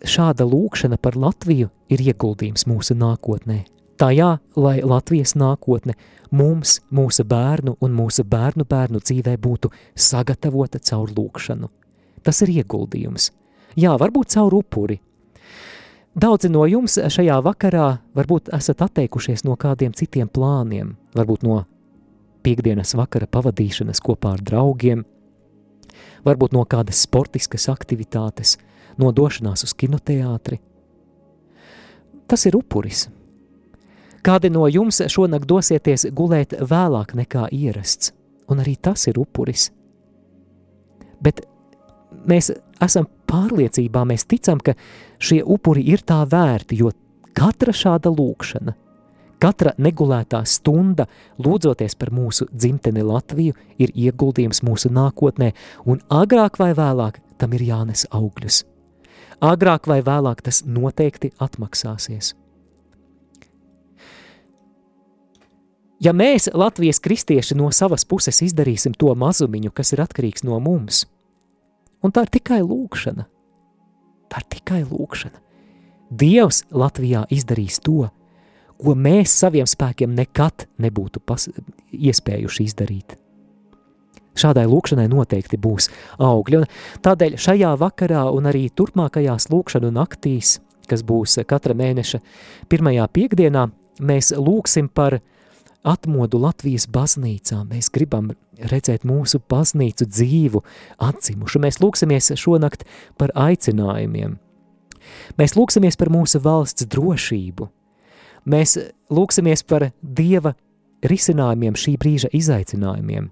šāda 0.06 0.46
lūkšana 0.46 1.02
par 1.02 1.18
Latviju 1.18 1.72
ir 1.90 2.06
ieguldījums 2.06 2.68
mūsu 2.70 2.98
nākotnē. 3.00 3.64
Tajā, 3.96 4.38
lai 4.60 4.82
Latvijas 4.84 5.38
nākotne 5.40 5.96
mums, 6.36 6.82
mūsu 6.92 7.24
bērnu 7.24 7.78
un 7.80 7.96
mūsu 7.96 8.26
bērnu 8.28 8.68
bērnu 8.68 9.00
dzīvē 9.00 9.38
būtu 9.40 9.72
sagatavota 9.96 10.84
caur 10.84 11.12
lūkšanu– 11.16 11.72
Tas 12.26 12.42
ir 12.42 12.56
ieguldījums. 12.58 13.30
Jā, 13.78 13.94
varbūt 14.02 14.34
caur 14.34 14.56
upuri. 14.58 14.98
Daudzi 16.16 16.50
no 16.50 16.64
jums 16.66 16.96
šajā 16.98 17.38
vakarā 17.46 17.90
varbūt 18.18 18.50
esat 18.56 18.82
atteikušies 18.88 19.44
no 19.46 19.58
kādiem 19.60 19.94
citiem 19.94 20.32
plāniem, 20.32 20.96
varbūt 21.14 21.44
no 21.46 21.60
piekdienas 22.46 22.96
vakara 22.98 23.28
pavadīšanas 23.30 24.02
kopā 24.02 24.32
ar 24.38 24.42
draugiem, 24.48 25.04
varbūt 26.26 26.56
no 26.56 26.64
kādas 26.66 27.04
sportiskas 27.06 27.68
aktivitātes, 27.70 28.56
no 28.98 29.12
došanās 29.12 29.68
uz 29.68 29.76
kinoteātri. 29.78 30.62
Tas 32.26 32.48
ir 32.50 32.58
upuris. 32.58 33.06
Kādi 34.26 34.50
no 34.50 34.66
jums 34.66 35.04
šonakt 35.14 35.46
dosieties 35.46 36.08
gulēt 36.18 36.56
vēlāk 36.58 37.14
nekā 37.14 37.46
ierasts, 37.54 38.10
un 38.50 38.62
arī 38.64 38.74
tas 38.82 39.06
ir 39.06 39.20
upuris. 39.22 39.68
Bet 41.22 41.44
mēs 42.26 42.50
esam 42.82 43.06
pārliecībā, 43.30 44.02
mēs 44.10 44.26
ticam, 44.26 44.58
ka 44.58 44.74
šie 45.22 45.44
upuri 45.44 45.86
ir 45.94 46.02
tā 46.02 46.24
vērti, 46.30 46.80
jo 46.82 46.90
katra 47.38 47.74
šāda 47.76 48.10
lūkšana, 48.10 48.74
katra 49.42 49.76
negulētā 49.78 50.42
stunda, 50.50 51.06
lūdzoties 51.38 51.98
par 52.00 52.10
mūsu 52.16 52.48
dzimteni 52.50 53.04
Latviju, 53.06 53.54
ir 53.78 53.94
ieguldījums 53.94 54.64
mūsu 54.66 54.90
nākotnē, 54.96 55.52
un 55.86 56.02
agrāk 56.10 56.58
vai 56.62 56.72
vēlāk 56.78 57.22
tam 57.38 57.54
ir 57.54 57.68
jānes 57.68 58.08
augļus. 58.10 58.64
Agrāk 59.44 59.86
vai 59.92 60.00
vēlāk 60.02 60.42
tas 60.42 60.64
noteikti 60.66 61.34
atmaksāsies. 61.44 62.34
Ja 66.04 66.12
mēs, 66.12 66.50
Latvijas 66.54 67.00
kristieši, 67.00 67.56
no 67.56 67.70
savas 67.72 68.04
puses 68.06 68.42
izdarīsim 68.44 68.94
to 69.00 69.14
mazumiņu, 69.16 69.72
kas 69.72 69.94
ir 69.96 70.04
atkarīgs 70.04 70.44
no 70.48 70.60
mums– 70.60 71.06
Un 72.06 72.14
tā 72.14 72.22
ir 72.28 72.36
tikai 72.38 72.60
lūkšana. 72.62 73.26
Tā 74.30 74.42
ir 74.44 74.48
tikai 74.54 74.84
lūkšana. 74.86 75.42
Dievs 76.14 76.62
Latvijā 76.70 77.24
izdarīs 77.34 77.80
to, 77.82 78.12
ko 78.78 78.94
mēs 78.94 79.34
saviem 79.34 79.66
spēkiem 79.66 80.14
nekad 80.14 80.68
nebūtu 80.82 81.24
pas, 81.26 81.48
iespējuši 81.90 82.68
izdarīt. 82.68 83.16
Šādai 84.36 84.68
lūkšanai 84.68 85.08
noteikti 85.10 85.58
būs 85.58 85.88
augļi, 86.22 86.60
un 86.60 87.02
tādēļ 87.02 87.40
šajā 87.42 87.72
vakarā 87.80 88.26
un 88.36 88.52
arī 88.52 88.68
turpmākajās 88.70 89.48
lūkšanu 89.50 89.94
naktīs, 89.96 90.60
kas 90.92 91.02
būs 91.08 91.40
katra 91.48 91.74
mēneša 91.74 92.20
pirmajā 92.70 93.08
piekdienā, 93.16 93.70
mēs 94.04 94.34
lūksim 94.36 94.92
par 94.92 95.22
atmodu 95.86 96.40
Latvijas 96.42 96.88
baznīcā. 96.92 97.62
Mēs 97.70 97.92
gribam 97.94 98.34
redzēt 98.58 99.06
mūsu 99.08 99.42
baznīcu 99.52 100.08
dzīvu, 100.10 100.64
atzimušu. 101.04 101.62
Mēs 101.64 101.80
lūksimies 101.84 102.34
šonakt 102.40 102.86
par 103.20 103.34
aicinājumiem. 103.36 104.38
Mēs 105.40 105.56
lūksimies 105.58 105.98
par 106.00 106.12
mūsu 106.14 106.42
valsts 106.42 106.88
drošību. 106.90 107.70
Mēs 108.50 108.78
lūksimies 109.14 109.66
par 109.66 109.90
Dieva 110.02 110.56
risinājumiem 111.06 111.78
šī 111.78 111.96
brīža 112.02 112.30
izaicinājumiem. 112.34 113.30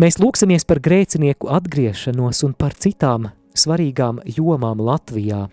Mēs 0.00 0.18
lūksimies 0.18 0.66
par 0.66 0.80
grēcinieku 0.82 1.50
atgriešanos 1.54 2.42
un 2.46 2.54
par 2.58 2.74
citām 2.74 3.28
svarīgām 3.54 4.18
jomām 4.26 4.82
Latvijā. 4.82 5.44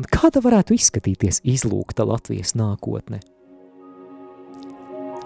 Un 0.00 0.08
kāda 0.08 0.40
varētu 0.40 0.72
izskatīties 0.78 1.42
izlūgta 1.44 2.06
Latvijas 2.08 2.54
nākotne? 2.56 3.20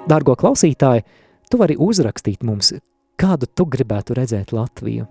Dārgo 0.05 0.35
klausītāji, 0.37 1.01
tu 1.49 1.57
vari 1.57 1.79
uzrakstīt 1.81 2.43
mums, 2.45 2.75
kādu 3.17 3.49
tu 3.49 3.65
gribētu 3.65 4.17
redzēt 4.19 4.53
Latviju. 4.53 5.07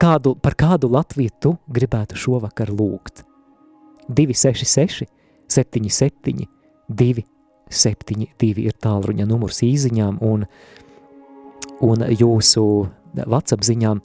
Kādu, 0.00 0.32
par 0.40 0.56
kādu 0.56 0.88
Latviju 0.92 1.34
tu 1.40 1.52
gribētu 1.68 2.16
šovakar 2.16 2.72
lūgt? 2.72 3.24
266, 4.08 5.04
77, 5.52 6.46
272 6.88 8.64
ir 8.64 8.76
tālruņa 8.80 9.28
numurs 9.28 9.60
īziņām 9.66 10.22
un, 10.24 10.48
un 11.84 12.08
jūsu 12.16 12.64
WhatsApp 13.26 13.66
ziņām. 13.66 14.00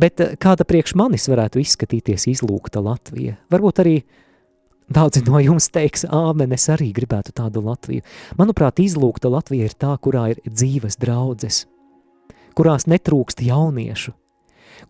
Bet 0.00 0.24
kāda 0.40 0.64
priekš 0.64 0.96
manis 0.96 1.28
varētu 1.28 1.60
izskatīties 1.60 2.30
izlūgta 2.32 2.80
Latvija? 2.80 3.36
Varbūt 3.52 3.84
arī 3.84 3.98
uh, 4.00 4.21
Daudzi 4.92 5.22
no 5.24 5.38
jums 5.40 5.70
teiks, 5.72 6.02
āmen, 6.04 6.52
es 6.52 6.66
arī 6.72 6.90
gribētu 6.92 7.32
tādu 7.36 7.62
Latviju. 7.64 8.02
Manuprāt, 8.36 8.82
izlūgta 8.82 9.30
Latvija 9.32 9.70
ir 9.70 9.76
tā, 9.78 9.94
kurā 10.02 10.26
ir 10.34 10.42
dzīves 10.44 10.98
draudzes, 11.00 11.62
kurās 12.58 12.84
netrūkst 12.90 13.40
jauniešu, 13.46 14.12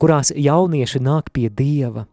kurās 0.03 0.33
jaunieši 0.35 1.03
nāk 1.07 1.31
pie 1.37 1.47
Dieva. 1.53 2.09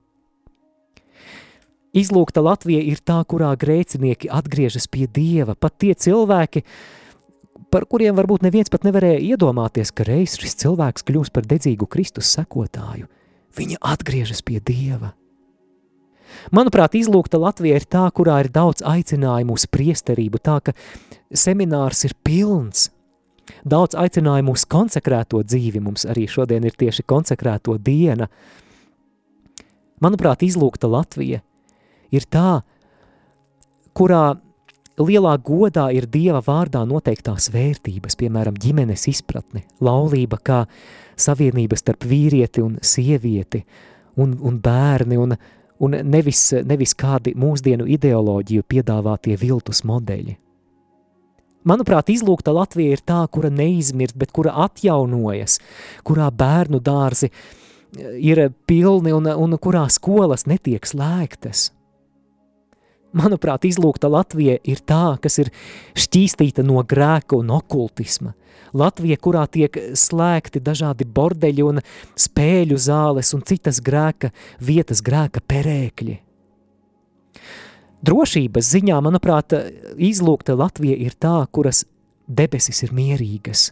Izlūgta 1.98 2.44
Latvija 2.46 2.84
ir 2.86 3.02
tā, 3.02 3.24
kurā 3.26 3.56
grēcinieki 3.58 4.30
atgriežas 4.30 4.86
pie 4.92 5.08
Dieva, 5.10 5.56
pat 5.58 5.80
tie 5.82 5.96
cilvēki, 5.98 6.62
par 7.74 7.88
kuriem 7.90 8.14
varbūt 8.20 8.46
neviens 8.46 8.70
pat 8.70 8.86
nevarēja 8.86 9.24
iedomāties, 9.32 9.90
ka 9.96 10.06
reiz 10.06 10.38
šis 10.38 10.60
cilvēks 10.62 11.08
kļūs 11.08 11.34
par 11.34 11.50
dedzīgu 11.50 11.90
Kristus 11.90 12.30
sekotāju. 12.38 13.10
Viņa 13.58 13.82
atgriežas 13.82 14.46
pie 14.46 14.62
Dieva. 14.62 15.16
Manuprāt, 16.56 16.96
izlūgta 17.00 17.40
Latvija 17.42 17.80
ir 17.80 17.86
tā, 17.90 18.06
kurā 18.16 18.40
ir 18.44 18.52
daudz 18.54 18.84
aicinājumu 18.86 19.58
uz 19.58 19.66
priesterību, 19.72 20.42
tā 20.44 20.60
ka 20.64 20.76
seminārs 21.34 22.06
ir 22.08 22.16
pilns. 22.24 22.90
Daudz 23.66 23.98
aicinājumu 23.98 24.54
uz 24.56 24.66
konsekrēto 24.70 25.42
dzīvi 25.44 25.82
mums 25.84 26.06
arī 26.10 26.28
šodien 26.30 26.66
ir 26.68 26.78
tieši 26.80 27.06
konsekrēto 27.10 27.78
diena. 27.82 28.30
Manuprāt, 30.00 30.46
izlūgta 30.46 30.88
Latvija 30.88 31.42
ir 32.16 32.28
tā, 32.32 32.62
kurā 33.98 34.38
lielā 35.00 35.36
godā 35.44 35.90
ir 35.96 36.08
Dieva 36.12 36.42
vārdā 36.44 36.82
noteiktās 36.88 37.50
vērtības, 37.54 38.18
piemēram, 38.20 38.58
ģimenes 38.60 39.08
izpratne, 39.12 39.64
laulība 39.84 40.40
kā 40.44 40.60
savienība 41.20 41.80
starp 41.80 42.06
vīrieti 42.08 42.64
un 42.64 42.78
sievieti, 42.84 43.64
un, 44.20 44.36
un 44.44 44.60
bērni, 44.64 45.20
un, 45.20 45.36
un 45.80 45.96
nevis, 46.04 46.52
nevis 46.68 46.94
kādi 46.98 47.34
mūsdienu 47.40 47.88
ideoloģiju 47.90 48.66
piedāvātie 48.68 49.38
viltus 49.40 49.84
modeļi. 49.88 50.38
Manuprāt, 51.68 52.08
izlūgta 52.10 52.54
Latvija 52.56 52.96
ir 52.96 53.02
tā, 53.04 53.20
kura 53.32 53.52
neizmirst, 53.52 54.16
bet 54.18 54.32
kura 54.36 54.54
atjaunojas, 54.64 55.58
kurā 56.08 56.30
bērnu 56.32 56.80
dārzi 56.80 57.30
eh, 57.30 58.16
ir 58.32 58.46
pilni 58.68 59.14
un, 59.16 59.28
un 59.28 59.58
kurā 59.60 59.84
skolas 59.92 60.48
netiek 60.48 60.88
slēgtas. 60.88 61.70
Manuprāt, 63.10 63.66
izlūgta 63.66 64.10
Latvija 64.12 64.60
ir 64.62 64.82
tā, 64.86 65.18
kas 65.22 65.40
ir 65.42 65.50
šķīstīta 65.98 66.62
no 66.66 66.84
grēka 66.86 67.40
un 67.40 67.50
okultisma. 67.56 68.36
Latvija, 68.78 69.18
kurā 69.18 69.48
tiek 69.50 69.74
slēgti 69.98 70.62
dažādi 70.62 71.08
bordeļi 71.10 71.66
un 71.66 71.82
spēļu 72.14 72.78
zāles 72.78 73.34
un 73.34 73.42
citas 73.42 73.82
grēka 73.82 74.30
vietas, 74.62 75.02
grēka 75.02 75.42
perēkļi. 75.42 76.20
Drošības 78.06 78.70
ziņā, 78.76 79.00
manuprāt, 79.04 79.58
izlūgta 79.98 80.54
Latvija 80.56 80.96
ir 80.96 81.18
tā, 81.18 81.42
kuras 81.52 81.84
debesis 82.30 82.86
ir 82.86 82.94
mierīgas. 82.96 83.72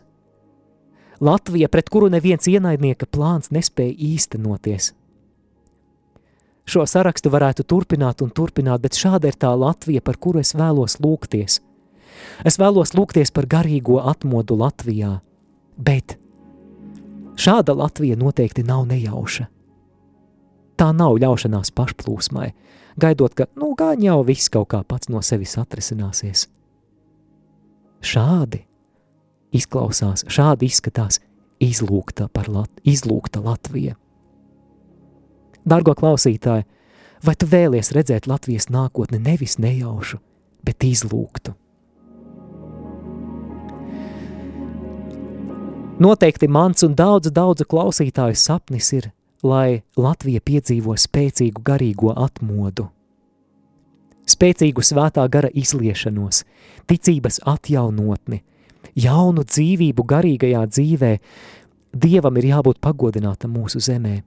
Latvija, 1.21 1.69
pret 1.69 1.89
kuru 1.93 2.09
neviens 2.13 2.49
ienaidnieka 2.49 3.07
plāns 3.09 3.53
nespēja 3.53 3.93
īstenoties. 4.15 4.95
Šo 6.67 6.83
sarakstu 6.83 7.31
varētu 7.31 7.63
turpināt 7.63 8.21
un 8.23 8.31
turpināt, 8.35 8.81
bet 8.83 8.97
šāda 8.99 9.31
ir 9.31 9.37
tā 9.39 9.53
Latvija, 9.55 10.03
par 10.03 10.17
kuru 10.19 10.41
es 10.43 10.51
vēlos 10.57 10.97
lūgties. 10.99 11.61
Es 12.43 12.57
vēlos 12.59 12.91
lūgties 12.97 13.31
par 13.31 13.47
garīgo 13.47 14.01
atmodu 14.03 14.57
Latvijā, 14.59 15.13
bet 15.77 16.17
šāda 17.39 17.75
Latvija 17.77 18.17
noteikti 18.19 18.65
nav 18.67 18.83
nejauša. 18.89 19.47
Tā 20.77 20.91
nav 20.93 21.15
ļaušanās 21.23 21.71
pašplūsmai, 21.73 22.51
gaidot, 22.99 23.33
ka, 23.33 23.47
nu, 23.55 23.71
gan 23.77 24.03
jau 24.03 24.19
viss 24.27 24.51
kaut 24.51 24.69
kā 24.73 24.83
pats 24.83 25.09
no 25.09 25.23
sevis 25.25 25.55
atrisināsies. 25.57 26.49
Šādi 28.03 28.65
izklausās, 29.55 30.25
šādi 30.29 30.67
izskatās 30.67 31.21
izlūgta, 31.63 32.27
Lat 32.47 32.83
izlūgta 32.85 33.41
Latvija. 33.41 33.95
Dargo 35.67 35.91
klausītāji, 35.99 36.63
vai 37.27 37.35
tu 37.35 37.47
vēlies 37.51 37.91
redzēt 37.91 38.27
Latvijas 38.29 38.69
nākotni 38.71 39.19
nevis 39.19 39.57
nejaušu, 39.59 40.19
bet 40.63 40.85
izlūgtu? 40.87 41.51
Noteikti 45.99 46.47
mans 46.47 46.85
un 46.85 46.93
daudzu, 46.95 47.33
daudzu 47.33 47.65
klausītāju 47.67 48.37
sapnis 48.37 48.93
ir, 48.93 49.09
lai 49.43 49.81
Latvija 49.97 50.39
piedzīvo 50.45 50.95
spēcīgu 50.95 51.63
garīgo 51.65 52.13
atmodu, 52.15 52.87
spēcīgu 54.29 54.85
svētā 54.85 55.25
gara 55.33 55.49
izliešanos, 55.51 56.43
ticības 56.87 57.41
atjaunotni, 57.49 58.43
jaunu 58.95 59.43
dzīvību 59.43 60.07
garīgajā 60.15 60.65
dzīvē, 60.71 61.13
Dievam 61.97 62.35
ir 62.37 62.51
jābūt 62.51 62.77
pagodinātam 62.83 63.55
mūsu 63.57 63.79
zemē. 63.81 64.19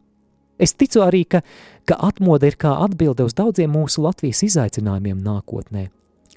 Es 0.61 0.75
ticu 0.77 1.01
arī, 1.05 1.25
ka, 1.25 1.41
ka 1.89 1.97
atmoda 2.11 2.51
ir 2.51 2.59
kā 2.61 2.75
atbilde 2.85 3.25
uz 3.25 3.37
daudziem 3.39 3.73
mūsu 3.73 4.05
Latvijas 4.05 4.43
izaicinājumiem 4.45 5.23
nākotnē. 5.25 5.89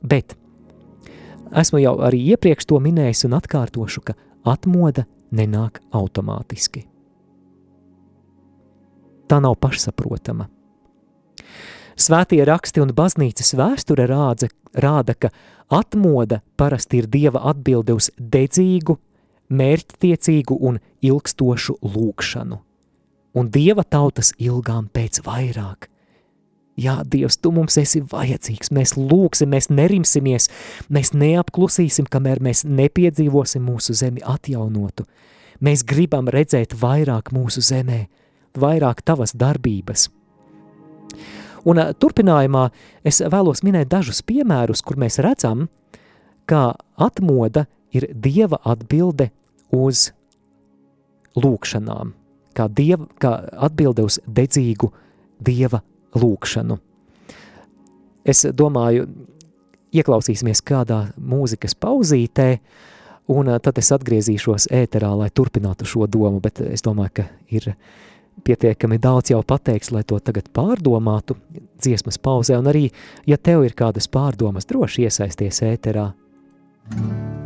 Bet 0.03 0.38
esmu 1.51 1.84
jau 1.84 1.98
arī 2.08 2.22
iepriekš 2.34 2.70
to 2.72 2.80
minējis 2.84 3.27
un 3.27 3.38
atkārtošu, 3.38 4.03
ka 4.08 4.15
atmoda 4.48 5.06
nenāk 5.36 5.82
automātiski. 5.92 6.86
Tā 9.27 9.39
nav 9.44 9.58
pašsaprotama. 9.62 10.50
Svētie 11.94 12.42
raksti 12.46 12.82
un 12.82 12.92
baznīcas 12.96 13.53
vēsture 13.58 14.07
rāda, 14.09 14.50
rāda, 14.74 15.14
ka 15.14 15.29
atmoda 15.70 16.42
parasti 16.57 17.03
ir 17.03 17.09
dieva 17.09 17.44
atbilde 17.51 17.96
uz 17.98 18.09
dedzīgu, 18.18 18.98
mērķtiecīgu 19.53 20.57
un 20.57 20.79
ilgstošu 21.05 21.77
lūkšanu, 21.86 22.59
un 23.33 23.50
dieva 23.53 23.83
tautas 23.83 24.33
ilgām 24.37 24.89
pēc 24.93 25.24
vairāk. 25.25 25.89
Jā, 26.74 27.03
Dievs, 27.05 27.37
Tu 27.37 27.51
mums 27.53 27.77
esi 27.77 28.01
vajadzīgs, 28.01 28.72
mēs 28.74 28.96
lūksim, 28.98 29.51
mēs 29.53 29.69
nerimsimies, 29.69 30.50
mēs 30.89 31.13
neapklusīsim, 31.13 32.07
kamēr 32.09 32.41
mēs 32.41 32.63
nepiedzīvosim 32.65 33.61
mūsu 33.61 33.93
zemi 33.93 34.25
atjaunotu. 34.25 35.05
Mēs 35.61 35.85
gribam 35.85 36.31
redzēt 36.33 36.74
vairāk 36.74 37.29
mūsu 37.29 37.61
zemē, 37.61 38.07
vairāk 38.57 39.05
Tavas 39.05 39.37
darbības– 39.37 40.09
Un 41.63 41.79
turpinājumā 42.00 42.67
es 43.07 43.22
vēlos 43.24 43.63
minēt 43.63 43.91
dažus 43.91 44.19
piemērus, 44.27 44.83
kur 44.83 45.00
mēs 45.00 45.19
redzam, 45.24 45.69
kā 46.50 46.74
atmoda 47.00 47.65
ir 47.96 48.09
Dieva 48.11 48.59
atbilde 48.67 49.29
uz 49.72 50.09
lūkšanām, 51.39 52.11
kā, 52.55 52.68
dieva, 52.70 53.07
kā 53.20 53.35
atbilde 53.68 54.05
uz 54.07 54.20
dedzīgu 54.27 54.92
Dieva 55.44 55.81
lūkšanu. 56.16 56.77
Es 58.24 58.46
domāju, 58.55 59.07
ieklausīsimies 59.94 60.63
kādā 60.63 61.00
mūzikas 61.20 61.75
pauzītē, 61.75 62.48
un 63.33 63.51
tad 63.63 63.81
es 63.81 63.92
atgriezīšos 63.96 64.70
ēterā, 64.72 65.11
lai 65.20 65.29
turpinātu 65.35 65.87
šo 65.89 66.07
domu, 66.07 66.39
bet 66.44 66.63
es 66.63 66.85
domāju, 66.85 67.18
ka 67.20 67.27
ir 67.51 67.74
pietiekami 68.44 68.98
daudz 69.01 69.33
jau 69.33 69.44
pateikts, 69.46 69.92
lai 69.94 70.03
to 70.07 70.18
tagad 70.24 70.50
pārdomātu 70.55 71.37
dziesmas 71.83 72.18
pauzē, 72.24 72.57
un 72.61 72.72
arī, 72.72 72.87
ja 73.29 73.37
tev 73.37 73.68
ir 73.68 73.77
kādas 73.77 74.09
pārdomas, 74.11 74.68
droši 74.70 75.09
iesaisties 75.09 75.63
ēterā. 75.68 76.11
Mm. 76.94 77.43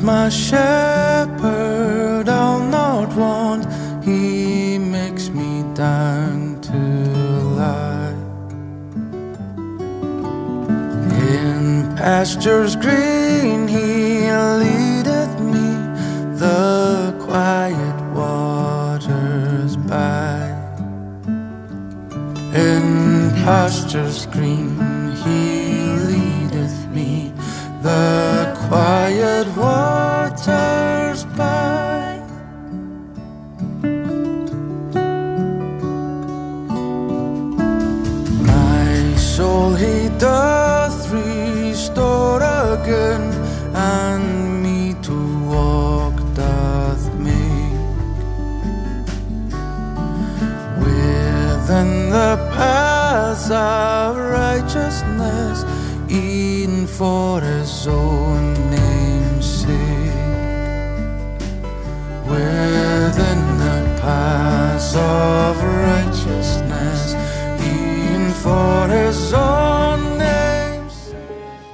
My 0.00 0.28
shepherd, 0.28 2.28
I'll 2.28 2.58
not 2.58 3.14
want. 3.14 3.64
He 4.04 4.78
makes 4.78 5.28
me 5.28 5.62
down 5.74 6.60
to 6.62 6.78
lie 7.60 8.16
in 11.30 11.94
pastures 11.96 12.74
green. 12.74 13.68
He 13.68 14.28
leadeth 14.32 14.75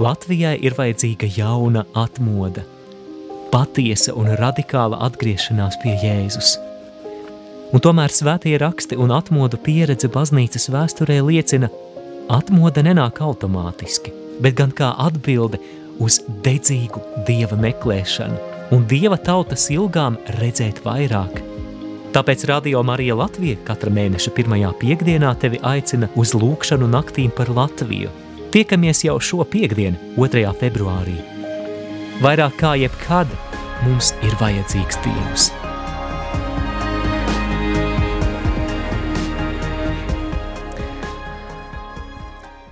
Latvijai 0.02 0.56
ir 0.66 0.74
vajadzīga 0.74 1.28
jauna 1.36 1.84
atmoda. 1.94 2.62
patiesa 3.52 4.14
un 4.16 4.30
radikāla 4.40 4.96
atgriešanās 5.06 5.76
pie 5.82 5.92
Jēzus. 6.00 6.54
Un 7.76 7.82
tomēr 7.84 8.10
svētie 8.10 8.54
raksti 8.58 8.96
un 8.96 9.12
atmodu 9.12 9.60
pieredze 9.60 10.08
baznīcas 10.08 10.70
vēsturē 10.72 11.18
liecina, 11.26 11.68
atmoda 12.32 12.82
nenāk 12.82 13.20
automātiski, 13.20 14.14
bet 14.40 14.56
gan 14.56 14.72
kā 14.72 14.94
atbilde 15.06 15.60
uz 16.00 16.18
dedzīgu 16.48 17.04
dieva 17.28 17.60
meklēšanu 17.60 18.40
un 18.72 18.88
dieva 18.88 19.20
tautas 19.20 19.68
ilgām 19.70 20.16
redzēt 20.40 20.80
vairāk. 20.86 21.42
Tāpēc 22.16 22.48
Radio 22.48 22.82
Marija 22.82 23.20
Latvija 23.20 23.60
katra 23.68 23.92
mēneša 23.92 24.34
pirmajā 24.34 24.72
piekdienā 24.80 25.36
tevi 25.44 25.60
aicina 25.62 26.08
uz 26.16 26.32
lūkšanu 26.34 26.88
naktīm 26.96 27.30
par 27.36 27.52
Latviju. 27.52 28.21
Tiekamies 28.52 28.98
jau 29.00 29.14
šo 29.16 29.46
piekdienu, 29.48 29.96
2. 30.20 30.42
februārī. 30.60 31.14
Vairāk 32.20 32.58
kā 32.60 32.74
jebkad 32.76 33.30
mums 33.80 34.10
ir 34.20 34.34
vajadzīgs 34.36 34.98
Dievs. 35.06 35.46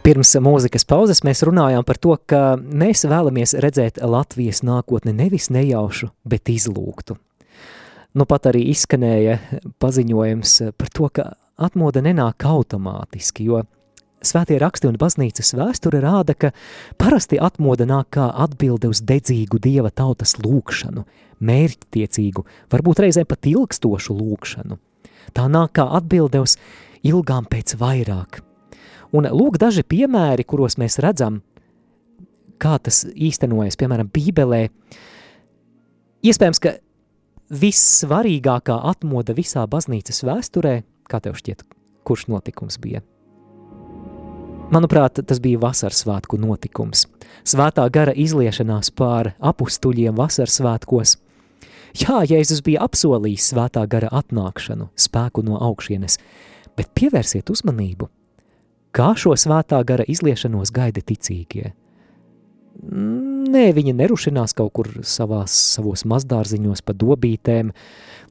Pirms 0.05 0.35
mūzikas 0.45 0.85
pauzes 0.85 1.25
mēs 1.25 1.41
runājām 1.49 1.89
par 1.89 1.97
to, 1.97 2.19
ka 2.29 2.61
mēs 2.61 3.09
vēlamies 3.09 3.57
redzēt 3.65 4.05
Latvijas 4.05 4.61
nākotni 4.61 5.17
nevis 5.17 5.49
nejaušu, 5.49 6.13
bet 6.29 6.53
izlūgtu. 6.53 7.17
Nu 8.21 8.29
pat 8.29 8.53
arī 8.53 8.67
izskanēja 8.77 9.41
paziņojums 9.81 10.61
par 10.77 10.93
to, 10.93 11.09
ka 11.09 11.31
atmoda 11.57 12.05
nenāk 12.05 12.45
automātiski, 12.45 13.49
jo 13.49 13.65
svētie 14.25 14.59
raksti 14.61 14.91
un 14.91 14.99
baznīcas 15.01 15.55
vēsture 15.59 16.03
rāda, 16.05 16.37
ka 16.37 16.53
parasti 17.01 17.41
atmoda 17.41 17.87
nāk 17.89 18.13
kā 18.19 18.29
atbilde 18.45 18.91
uz 18.93 19.01
dedzīgu 19.07 19.61
dieva 19.63 19.91
tautas 19.91 20.37
lūkšanu, 20.43 21.07
mērķtiecīgu, 21.41 22.45
varbūt 22.73 23.03
reizēm 23.07 23.27
pat 23.31 23.49
ilgstošu 23.51 24.17
lūkšanu. 24.19 24.79
Tā 25.35 25.49
nāk 25.49 25.75
kā 25.79 25.89
atbilde 25.97 26.45
uz 26.45 26.57
ilgām 27.07 27.49
pēc 27.51 27.77
vairāk– 27.81 28.43
Un 29.11 29.27
lūk 29.27 29.59
daži 29.59 29.83
piemēri, 29.87 30.47
kuros 30.47 30.77
mēs 30.79 31.01
redzam, 31.03 31.41
kā 32.63 32.77
tas 32.79 33.03
īstenojas, 33.11 33.79
piemēram, 33.81 34.11
Bībelē. 34.13 34.69
Iespējams, 36.23 36.61
ka 36.63 36.77
vissvarīgākā 37.51 38.77
atmoda 38.93 39.35
visā 39.35 39.65
baznīcas 39.71 40.23
vēsturē, 40.29 40.77
kā 41.11 41.23
tev 41.25 41.41
šķiet, 41.41 41.65
kurš 42.07 42.29
notikums 42.31 42.79
bija? 42.83 43.03
Manuprāt, 44.71 45.19
tas 45.27 45.41
bija 45.43 45.59
vasaras 45.63 46.05
svētku 46.05 46.39
notikums. 46.39 47.07
Svētā 47.43 47.89
gara 47.91 48.15
izliešanās 48.15 48.93
pār 48.95 49.33
apustuļiem 49.39 50.15
vasaras 50.19 50.61
svētkos. 50.61 51.17
Jā, 51.99 52.21
Jēzus 52.31 52.63
bija 52.63 52.85
apsolījis 52.87 53.51
svētā 53.51 53.83
gara 53.91 54.13
atnākšanu, 54.15 54.93
spēku 54.95 55.43
no 55.43 55.59
augšienes, 55.59 56.21
bet 56.79 56.95
pievērsiet 56.95 57.51
uzmanību– 57.51 58.11
Kā 58.91 59.13
šo 59.15 59.37
svētā 59.39 59.79
gara 59.87 60.03
izliešanos 60.11 60.73
gaida 60.75 61.03
ticīgie? 61.07 61.71
Nē, 62.81 63.65
viņi 63.77 63.95
nerušinās 63.95 64.55
kaut 64.57 64.73
kur 64.75 64.89
savās, 65.07 65.55
savos 65.77 66.03
mazdārziņos 66.09 66.83
pa 66.83 66.95
dobītēm, 66.97 67.71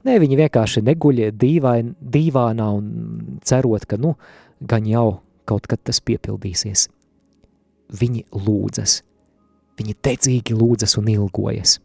nē, 0.07 0.17
viņi 0.19 0.39
vienkārši 0.39 0.83
neguļ 0.87 1.21
dīvain, 1.39 1.93
dīvānā 2.01 2.67
un 2.75 2.89
cerot, 3.45 3.85
ka, 3.87 3.99
nu, 4.01 4.15
gan 4.59 4.87
jau 4.89 5.21
kaut 5.49 5.69
kad 5.69 5.81
tas 5.83 6.01
piepildīsies. 6.05 6.87
Viņi 7.99 8.25
lūdzas, 8.33 8.99
viņi 9.79 9.95
tecīgi 10.05 10.57
lūdzas 10.57 10.97
un 11.01 11.09
ilgojas. 11.15 11.79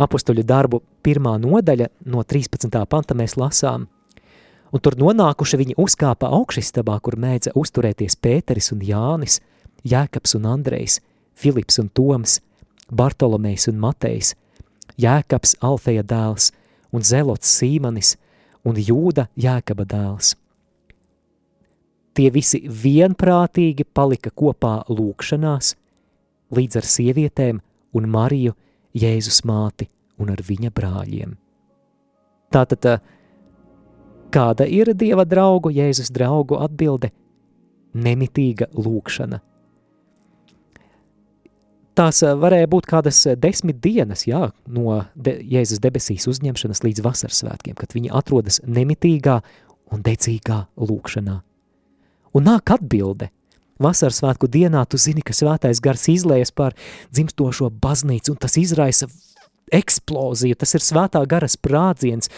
Apustuļu 0.00 0.44
darbu 0.46 0.80
pirmā 1.04 1.34
nodaļa 1.42 1.90
no 2.08 2.22
13. 2.24 2.72
panta 2.88 3.16
mēs 3.18 3.36
lasām– 3.40 3.86
un 4.72 4.82
tur 4.82 4.96
nonākuši 5.00 5.60
viņi 5.60 5.76
uzkāpa 5.80 6.30
augšistabā, 6.36 6.98
kur 7.00 7.16
mēdza 7.20 7.54
uzturēties 7.56 8.18
Pēteris 8.22 8.72
un 8.74 8.82
Jānis, 8.84 9.40
Jēkabs 9.86 10.36
un 10.38 10.48
Andrejs, 10.50 11.00
Filips 11.36 11.80
un 11.82 11.88
Toms, 11.88 12.40
Bartolomejs 12.92 13.68
un 13.70 13.80
Matejs, 13.82 14.34
Jēkabs 15.00 15.56
Alfeja 15.64 16.04
dēls 16.06 16.50
un 16.94 17.04
Zelots 17.04 17.50
Sīmanis 17.58 18.16
un 18.66 18.76
Jūda 18.80 19.28
Jēkaba 19.36 19.86
dēls. 19.88 20.34
Tie 22.16 22.30
visi 22.32 22.62
vienprātīgi 22.64 23.84
palika 23.92 24.32
kopā 24.32 24.78
lūkšanās, 24.88 25.74
līdz 26.56 26.80
ar 26.80 26.88
sievietēm 26.88 27.60
un 27.96 28.08
Mariju, 28.08 28.54
Jēzus 28.96 29.42
māti 29.44 29.90
un 30.16 30.32
ar 30.32 30.40
viņa 30.40 30.72
brāļiem. 30.72 31.34
Tātad 32.54 32.86
Kāda 34.36 34.66
ir 34.68 34.90
Dieva 34.98 35.24
draugu, 35.24 35.70
Jēzus 35.72 36.10
draugu 36.12 36.58
atbilde? 36.60 37.12
Nemitīga 37.96 38.68
lūkšana. 38.74 39.38
Tās 41.96 42.20
varēja 42.20 42.68
būt 42.68 42.88
kādas 42.90 43.22
desmit 43.40 43.78
dienas, 43.80 44.26
jā, 44.28 44.50
no 44.68 44.98
de, 45.16 45.38
Jēzus 45.40 45.80
debesīs 45.80 46.26
uzņemšanas 46.28 46.82
līdz 46.84 47.04
vasaras 47.06 47.40
svētkiem, 47.40 47.78
kad 47.78 47.96
viņi 47.96 48.12
atrodas 48.12 48.60
nemitīgā 48.68 49.38
un 49.96 50.04
decīgā 50.04 50.66
lūkšanā. 50.76 51.38
Un 52.36 52.44
nāk 52.44 52.74
atbilde. 52.74 53.30
Vasaras 53.80 54.20
svētku 54.20 54.48
dienā 54.48 54.82
tu 54.88 55.00
zini, 55.00 55.22
ka 55.24 55.32
svētais 55.36 55.80
gars 55.84 56.06
izlējas 56.12 56.52
pār 56.56 56.76
dzimstošo 57.12 57.70
baznīcu, 57.80 58.32
un 58.32 58.40
tas 58.40 58.56
izraisa 58.60 59.08
eksplozija, 59.72 60.56
tas 60.56 60.76
ir 60.76 60.84
svētā 60.84 61.22
gara 61.28 61.48
sprādziens 61.50 62.30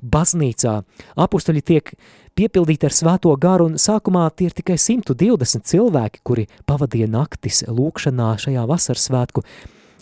baznīcā. 0.00 0.76
Apustuļi 1.18 1.62
tiek 1.66 1.92
piepildīti 2.38 2.88
ar 2.88 2.94
svēto 2.94 3.32
garu, 3.40 3.70
un 3.70 3.80
sākumā 3.80 4.28
tie 4.36 4.50
ir 4.50 4.56
tikai 4.56 4.78
120 4.80 5.66
cilvēki, 5.66 6.22
kuri 6.24 6.46
pavadīja 6.68 7.10
naktis 7.10 7.64
lūkšanā 7.68 8.34
šajā 8.44 8.64
vasaras 8.70 9.08
svētku 9.10 9.44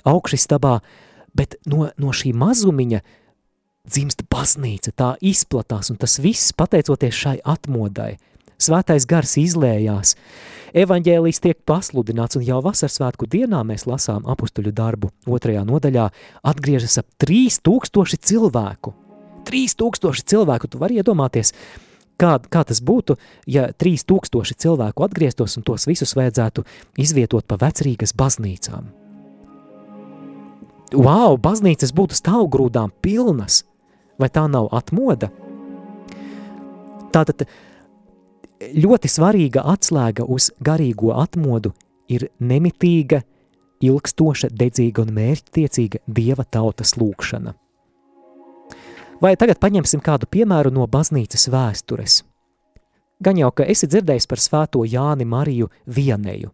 augšistabā, 0.04 0.78
bet 1.34 1.56
no, 1.70 1.88
no 1.98 2.12
šī 2.14 2.34
mazumiņa 2.36 3.02
dzimst 3.90 4.26
baznīca, 4.32 4.92
tā 4.94 5.10
izplatās, 5.24 5.90
un 5.92 5.98
tas 6.00 6.18
viss 6.22 6.54
pateicoties 6.56 7.22
šai 7.24 7.38
atmodai. 7.54 8.14
Svētais 8.64 9.04
gars 9.08 9.36
izlējās, 9.40 10.14
Evaņģēlijs 10.74 11.38
tiek 11.38 11.58
pasludināts, 11.68 12.34
un 12.34 12.42
jau 12.42 12.56
vasaras 12.64 12.96
svētku 12.98 13.28
dienā 13.30 13.60
mēs 13.62 13.84
lasām 13.86 14.24
apustuļu 14.26 14.72
darbu 14.74 15.12
otrajā 15.30 15.60
nodaļā 15.68 16.08
atgriežas 16.50 16.98
ap 16.98 17.06
3000 17.22 18.18
cilvēku. 18.18 18.90
3000 19.46 20.24
cilvēku, 20.32 20.66
tu 20.72 20.80
vari 20.80 20.98
iedomāties, 20.98 21.52
kā, 22.18 22.32
kā 22.42 22.64
tas 22.66 22.80
būtu, 22.82 23.14
ja 23.46 23.68
3000 23.70 24.58
cilvēku 24.64 25.06
atgrieztos 25.06 25.54
un 25.60 25.66
tos 25.68 25.86
visus 25.86 26.16
vajadzētu 26.18 26.64
izvietot 27.04 27.46
pa 27.46 27.60
vecrīgas 27.60 28.16
baznīcām. 28.18 28.88
Wow, 30.94 31.36
baznīcas 31.38 31.94
būtu 31.94 32.18
stāvgrūdām 32.18 32.90
pilnas, 33.02 33.62
vai 34.18 34.26
tā 34.26 34.48
nav 34.50 34.72
atmoda? 34.74 35.30
Tātad 37.14 37.46
ļoti 38.60 39.10
svarīga 39.10 39.64
atslēga 39.66 40.26
uz 40.30 40.50
garīgo 40.62 41.14
atmodu 41.16 41.74
ir 42.08 42.28
nemitīga, 42.40 43.22
ilgstoša, 43.84 44.50
dedzīga 44.54 45.04
un 45.04 45.12
mērķtiecīga 45.16 46.04
dieva 46.06 46.44
tautas 46.44 46.94
lūkšana. 47.00 47.54
Vai 49.22 49.34
tagad 49.40 49.60
paņemsim 49.62 50.02
kādu 50.04 50.28
piemēru 50.30 50.72
no 50.74 50.86
baznīcas 50.90 51.48
vēstures? 51.52 52.22
Gan 53.24 53.38
jau, 53.38 53.50
ka 53.54 53.64
esi 53.70 53.88
dzirdējis 53.88 54.26
par 54.28 54.42
svēto 54.42 54.82
Jāni 54.84 55.24
Mariju 55.24 55.70
Vieneju, 55.86 56.50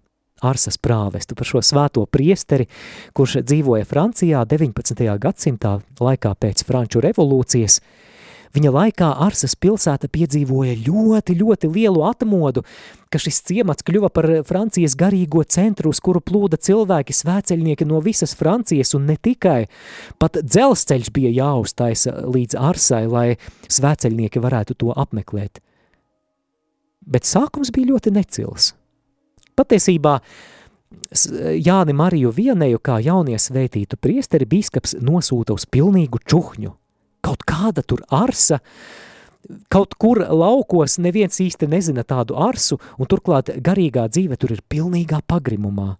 Arsas 0.47 0.79
prāvestu, 0.81 1.35
par 1.37 1.49
šo 1.49 1.63
svēto 1.65 2.05
priesteri, 2.07 2.69
kurš 3.17 3.41
dzīvoja 3.45 3.89
Francijā 3.89 4.45
19. 4.49 5.03
gadsimtā 5.21 5.79
laikā 6.01 6.37
pēc 6.41 6.65
Franču 6.69 7.03
revolūcijas– 7.05 7.81
Viņa 8.51 8.71
laikā 8.75 9.09
Arsas 9.23 9.53
pilsēta 9.55 10.09
piedzīvoja 10.11 10.75
ļoti, 10.83 11.37
ļoti 11.39 11.69
lielu 11.71 12.03
atmodu, 12.09 12.65
ka 13.11 13.19
šis 13.23 13.39
ciemats 13.47 13.85
kļuva 13.87 14.11
par 14.11 14.27
Francijas 14.47 14.97
garīgo 14.99 15.45
centru, 15.47 15.93
uz 15.95 16.01
kuru 16.03 16.19
plūda 16.19 16.59
cilvēki, 16.59 17.15
svēceļnieki 17.15 17.87
no 17.87 18.01
visas 18.03 18.35
Francijas 18.39 18.97
un 18.99 19.07
ne 19.07 19.15
tikai. 19.15 19.69
Pat 20.19 20.41
dzelzceļš 20.43 21.13
bija 21.15 21.31
jāuztaisa 21.37 22.17
līdz 22.27 22.59
Arsai, 22.59 23.05
lai 23.11 23.27
svēceļnieki 23.71 24.43
varētu 24.43 24.79
to 24.83 24.91
apmeklēt. 24.99 25.63
Bet 27.07 27.31
sākums 27.31 27.71
bija 27.75 27.95
ļoti 27.95 28.15
necils. 28.19 28.73
Patiesībā 29.55 30.19
Jāni 31.55 31.95
Mariju 31.95 32.35
Vieneju 32.35 32.83
kā 32.83 32.99
jaunie 32.99 33.39
svētītu 33.39 33.95
priesteri 33.95 34.47
bīskaps 34.51 34.97
nosūta 34.99 35.55
uz 35.55 35.71
pilnīgu 35.71 36.19
čuhņu 36.27 36.75
kaut 37.25 37.45
kāda 37.49 37.85
tur 37.87 38.03
arsa, 38.11 38.61
kaut 39.73 39.97
kur 40.01 40.23
laukos 40.25 40.99
neviens 40.99 41.41
īsti 41.41 41.69
nezina 41.71 42.05
tādu 42.05 42.37
arsu, 42.39 42.79
un 42.99 43.09
turklāt 43.11 43.53
garīgā 43.63 44.07
dzīve 44.09 44.39
tur 44.41 44.55
ir 44.57 44.63
pilnīgā 44.69 45.23
pagrimumā. 45.27 45.97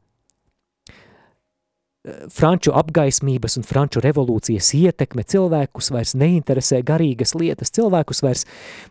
franču 2.33 2.73
apgaismības 2.73 3.59
un 3.61 3.67
franču 3.69 4.01
revolūcijas 4.01 4.71
ietekme 4.79 5.21
cilvēkus 5.29 5.91
vairs 5.93 6.15
neinteresē 6.17 6.81
garīgas 6.87 7.35
lietas, 7.37 7.73
cilvēkus 7.77 8.23
vairs 8.25 8.47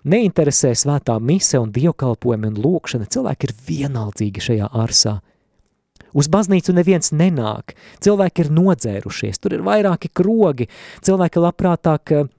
neinteresē 0.05 0.75
svētā 0.77 1.17
mise 1.19 1.57
un 1.57 1.71
dievkalpojumi 1.73 2.51
un 2.51 2.61
lūkšana, 2.61 3.09
cilvēki 3.09 3.49
ir 3.49 3.55
vienaldzīgi 3.69 4.45
šajā 4.49 4.69
arsā. 4.69 5.19
Uz 6.13 6.29
baznīcu 6.31 6.73
neviens 6.73 7.11
nenāk, 7.13 7.75
cilvēki 8.03 8.45
ir 8.45 8.51
nodzērušies, 8.55 9.39
tur 9.41 9.57
ir 9.57 9.65
vairāki 9.65 10.11
krogi, 10.13 10.69
cilvēki 11.05 11.43
labprātāk 11.43 12.15
eh, 12.15 12.29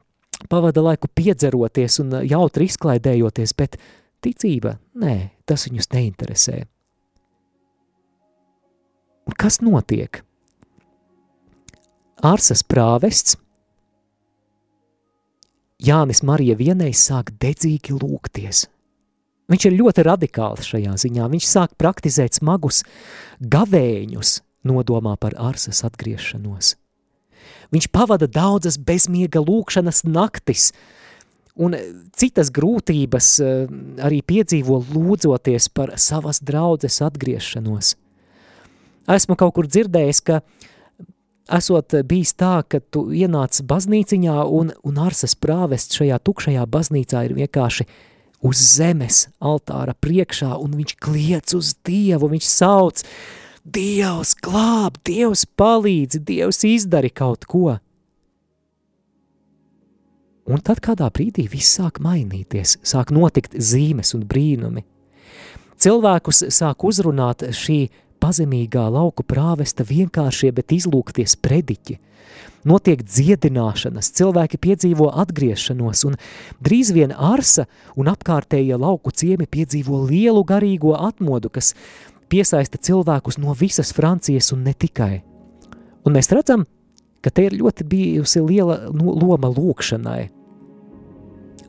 pavada 0.50 0.84
laiku 0.84 1.10
piedzeroties 1.14 2.00
un 2.02 2.18
jautri 2.26 2.66
izklaidējoties, 2.70 3.54
bet 3.58 3.78
ticība, 4.24 4.78
nē, 4.98 5.16
tas 5.46 5.68
viņus 5.68 5.92
neinteresē. 5.94 6.58
Un 9.30 9.36
kas 9.38 9.60
notiek? 9.62 10.24
Ārsas 12.26 12.64
prāvests 12.66 13.38
Jānis 15.80 16.20
Marija 16.26 16.58
vienais 16.58 17.00
sāk 17.06 17.30
dedzīgi 17.40 17.94
lūgties. 17.96 18.66
Viņš 19.50 19.66
ir 19.66 19.78
ļoti 19.80 20.04
radikāls 20.06 20.68
šajā 20.70 20.94
ziņā. 21.02 21.26
Viņš 21.32 21.48
sāk 21.48 21.74
praktizēt 21.80 22.38
smagus 22.38 22.84
gavēņus 23.42 24.38
nodomā 24.68 25.16
par 25.18 25.34
ārsas 25.40 25.82
atgriešanos. 25.88 26.76
Viņš 27.74 27.86
pavada 27.94 28.28
daudzas 28.30 28.78
bezmiega 28.78 29.42
lūkšanas 29.42 30.04
naktis, 30.06 30.70
un 31.60 31.74
citas 32.16 32.50
grūtības 32.54 33.28
eh, 33.42 33.64
arī 34.06 34.20
piedzīvo 34.26 34.80
lūdzoties 34.90 35.70
par 35.74 35.94
savas 35.98 36.42
draudzes 36.42 37.00
atgriešanos. 37.04 37.94
Esmu 39.10 39.34
kaut 39.38 39.56
kur 39.56 39.66
dzirdējis, 39.66 40.20
ka 40.22 40.40
esot 41.50 41.96
bijis 42.06 42.34
tā, 42.38 42.60
ka 42.62 42.78
tu 42.80 43.08
ienāc 43.16 43.58
baznīciņā 43.66 44.36
un, 44.46 44.70
un 44.86 45.00
Arsas 45.02 45.34
prāvests 45.34 45.98
šajā 45.98 46.20
tukšajā 46.22 46.66
baznīcā 46.70 47.24
ir 47.26 47.34
vienkārši 47.40 47.88
uz 48.40 48.62
zemes 48.76 49.26
altāra 49.40 49.94
priekšā 49.94 50.54
un 50.60 50.74
viņš 50.78 50.96
kliec 51.02 51.54
uz 51.56 51.74
Dievu, 51.86 52.30
viņš 52.32 52.48
sauc, 52.48 53.04
Dievs 53.60 54.32
glāb, 54.40 54.96
Dievs 55.04 55.44
palīdzi, 55.44 56.22
Dievs 56.24 56.64
izdari 56.64 57.10
kaut 57.12 57.44
ko. 57.44 57.76
Un 60.50 60.62
tad 60.64 60.80
kādā 60.82 61.06
brīdī 61.12 61.44
viss 61.52 61.76
sāk 61.76 62.00
mainīties, 62.02 62.78
sāk 62.82 63.12
notikt 63.14 63.54
zīmes 63.54 64.16
un 64.16 64.24
brīnumi. 64.26 64.82
Cilvēkus 65.80 66.48
sāk 66.52 66.82
uzrunāt 66.88 67.44
šī 67.54 67.84
pazemīgā 68.20 68.88
lauku 68.92 69.24
prāvesta 69.24 69.84
vienkāršie, 69.86 70.50
bet 70.56 70.74
izlūkties 70.74 71.36
prediķi. 71.40 72.00
Notiek 72.68 73.00
dziedināšanas, 73.00 74.10
cilvēki 74.18 74.58
piedzīvo 74.60 75.08
atgriešanos, 75.22 76.02
un 76.08 76.18
drīz 76.60 76.90
vien 76.92 77.14
Arsa 77.16 77.64
un 77.96 78.10
apkārtējie 78.12 78.76
lauku 78.76 79.14
ciemi 79.16 79.48
piedzīvo 79.48 80.02
lielu 80.10 80.44
garīgo 80.44 80.92
atmodu, 80.98 81.48
kas 81.48 81.72
piesaista 82.28 82.76
cilvēkus 82.76 83.40
no 83.40 83.56
visas 83.56 83.94
Francijas 83.96 84.52
un 84.52 84.66
ne 84.68 84.76
tikai. 84.76 85.22
Un 86.04 86.16
mēs 86.16 86.28
redzam, 86.36 86.66
ka 87.24 87.32
te 87.32 87.48
ir 87.48 87.56
ļoti 87.56 87.88
bijusi 87.88 88.44
liela 88.44 88.82
loma 88.92 89.48
lūkšanai. 89.48 90.22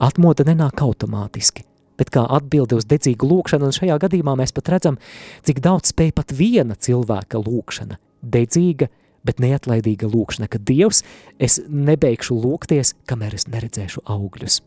Atmoda 0.02 0.44
nenāk 0.48 0.82
automātiski 0.84 1.68
bet 2.02 2.10
kā 2.10 2.24
atbildi 2.34 2.80
uz 2.80 2.88
dedzīgu 2.90 3.28
lūkšanu, 3.30 3.70
un 3.70 3.76
šajā 3.76 4.00
gadījumā 4.02 4.34
mēs 4.40 4.56
pat 4.58 4.72
redzam, 4.74 4.98
cik 5.46 5.62
daudz 5.62 5.92
spēj 5.94 6.16
pat 6.18 6.34
viena 6.34 6.74
cilvēka 6.74 7.38
lūkšana, 7.44 8.00
dedzīga, 8.26 8.88
bet 9.28 9.42
neatlaidīga 9.44 10.10
lūkšana, 10.12 10.50
ka 10.52 10.60
Dievs, 10.60 11.04
es 11.40 11.60
nebeigšu 11.68 12.38
lūgties, 12.42 12.96
kamēr 13.10 13.38
es 13.38 13.48
neredzēšu 13.52 14.06
augļus. 14.10 14.62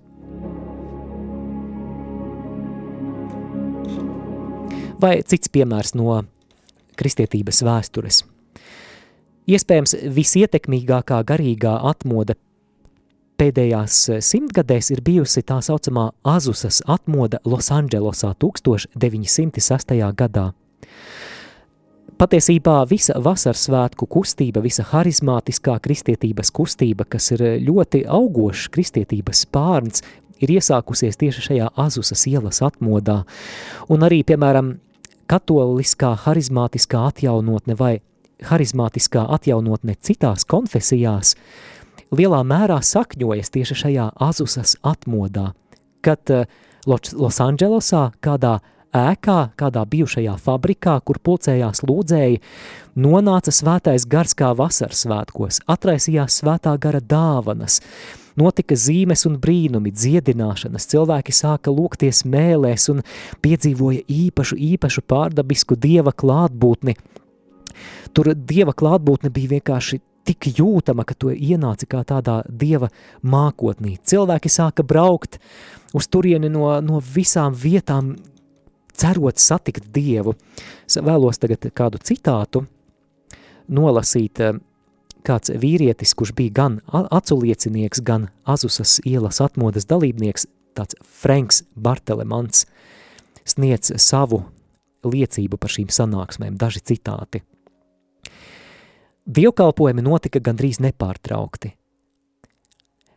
Vai 5.03 5.19
cits 5.27 5.51
piemērs 5.53 5.93
no 5.99 6.23
kristietības 6.99 7.61
vēstures. 7.67 8.23
Iespējams, 9.51 9.93
visietekmīgākā 10.17 11.19
garīgā 11.29 11.75
atmoda 11.91 12.39
pēdējās 13.41 13.99
simtgadēs 14.25 14.89
ir 14.95 15.03
bijusi 15.05 15.43
tā 15.45 15.59
saucamā 15.65 16.09
Azusas 16.25 16.81
atmoda 16.89 17.43
Losandželosā 17.45 18.33
1906. 18.41 19.97
gadā. 20.17 20.53
Patiesībā 22.19 22.77
visa 22.87 23.17
vasaras 23.19 23.65
svētku 23.67 24.07
kustība, 24.11 24.63
visa 24.63 24.85
harizmātiskā 24.87 25.75
kristietības 25.83 26.53
kustība, 26.55 27.07
kas 27.11 27.33
ir 27.35 27.43
ļoti 27.67 28.05
augošs 28.07 28.69
kristietības 28.75 29.45
spārns, 29.47 30.05
ir 30.39 30.55
iesākusies 30.55 31.19
tieši 31.19 31.47
šajā 31.49 31.69
Azusas 31.81 32.27
ielas 32.31 32.63
atmodā. 32.63 33.25
Un 33.91 34.07
arī, 34.07 34.23
piemēram, 34.27 34.77
katoliskā 35.31 36.15
harizmātiskā 36.27 37.03
atjaunotne 37.11 37.75
vai 37.79 37.99
harizmātiskā 38.45 39.27
atjaunotne 39.39 39.99
citās 40.01 40.47
konfesijās– 40.47 41.35
lielā 42.15 42.43
mērā 42.47 42.79
sakņojas 42.85 43.53
tieši 43.55 43.77
šajā 43.83 44.07
Azusas 44.23 44.77
atmodā, 44.87 45.53
kad 46.05 46.31
uh, 46.33 46.47
Losandželosā 46.87 48.11
kādā 48.25 48.59
ēkā, 48.95 49.39
kādā 49.59 49.85
bijušajā 49.91 50.37
fabrikā, 50.43 50.97
kur 51.05 51.19
pulcējās 51.23 51.83
lūdzēji, 51.87 52.41
nonāca 52.97 53.55
svētais 53.55 54.07
gars 54.07 54.37
kā 54.39 54.53
vasaras 54.57 55.05
svētkos, 55.05 55.63
atraisījās 55.71 56.39
svētā 56.41 56.77
gara 56.81 57.03
dāvanas, 57.03 57.81
notika 58.41 58.79
zīmes 58.79 59.27
un 59.29 59.39
brīnumi, 59.43 59.93
dziedināšanas, 59.95 60.89
cilvēki 60.95 61.35
sāka 61.35 61.75
lūgties 61.75 62.25
mēlēs 62.29 62.89
un 62.95 63.03
piedzīvoja 63.45 64.07
īpašu, 64.11 64.59
īpašu 64.73 65.05
pārdabisku 65.11 65.79
dieva 65.79 66.15
klātbūtni. 66.15 66.97
Tur 68.15 68.35
dieva 68.35 68.75
klātbūtne 68.77 69.33
bija 69.35 69.57
vienkārši 69.57 70.01
tik 70.25 70.49
jūtama, 70.57 71.05
ka 71.05 71.17
tu 71.19 71.33
ienāci 71.35 71.89
kā 71.91 72.01
tādā 72.07 72.41
dieva 72.49 72.89
mākotnī. 73.23 73.99
Cilvēki 74.01 74.53
sāka 74.53 74.85
braukt 74.87 75.39
uz 75.95 76.09
turieni 76.09 76.49
no, 76.53 76.71
no 76.81 77.03
visām 77.05 77.55
vietām, 77.55 78.15
cerot 78.97 79.41
satikt 79.43 79.91
dievu. 79.95 80.37
Es 80.89 80.99
vēlos 80.99 81.41
tagad 81.43 81.67
kādu 81.75 82.01
citātu 82.03 82.65
nolasīt, 83.69 84.41
kāds 85.25 85.53
vīrietis, 85.61 86.15
kurš 86.17 86.35
bija 86.37 86.57
gan 86.61 86.81
aculiecinieks, 86.93 88.03
gan 88.05 88.29
Azusas 88.45 88.99
ielas 89.09 89.41
atmodas 89.45 89.89
dalībnieks, 89.89 90.47
tāds 90.77 90.99
Franks 91.03 91.63
Bartelemans, 91.75 92.67
sniedz 93.45 93.93
savu 94.03 94.45
liecību 95.05 95.59
par 95.61 95.73
šīm 95.73 95.91
sanāksmēm, 95.93 96.59
daži 96.61 96.83
citāti. 96.93 97.43
Dievkalpojumi 99.25 100.05
notika 100.05 100.41
gandrīz 100.45 100.83
nepārtraukti. 100.85 101.73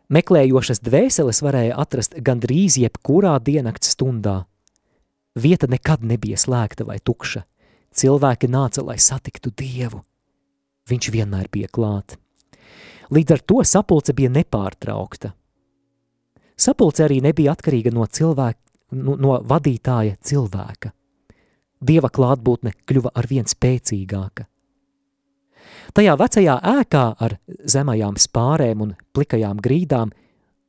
Meklējošas 0.08 0.80
dvēseles 0.80 1.42
varēja 1.44 1.76
atrast 1.84 2.14
gandrīz 2.24 2.78
jebkurā 2.80 3.34
diennakts 3.44 3.92
stundā. 3.92 4.46
Vieta 5.38 5.68
nekad 5.70 6.02
nebija 6.02 6.38
slēgta 6.40 6.86
vai 6.88 6.98
tukša. 6.98 7.44
Cilvēki 7.94 8.50
nāca, 8.50 8.82
lai 8.86 8.98
satiktu 8.98 9.52
Dievu. 9.54 10.02
Viņš 10.90 11.10
vienmēr 11.14 11.50
bija 11.52 11.70
klāt. 11.70 12.16
Līdz 13.14 13.36
ar 13.36 13.44
to 13.46 13.62
sapulce 13.64 14.16
bija 14.18 14.32
nepārtraukta. 14.34 15.34
Sapulce 16.58 17.06
arī 17.06 17.20
nebija 17.22 17.54
atkarīga 17.54 17.94
no 17.94 18.08
cilvēka, 18.10 18.60
no, 18.98 19.16
no 19.16 19.38
vadītāja 19.46 20.18
cilvēka. 20.26 20.92
Dieva 21.78 22.10
klātbūtne 22.10 22.74
kļuva 22.90 23.14
arvien 23.20 23.46
spēcīgāka. 23.46 24.48
Tajā 25.94 26.16
vecajā 26.18 26.56
ēkā 26.82 27.06
ar 27.22 27.38
zemajām 27.70 28.18
spārēm 28.18 28.82
un 28.88 28.96
plikajām 29.14 29.62
grīdām 29.62 30.16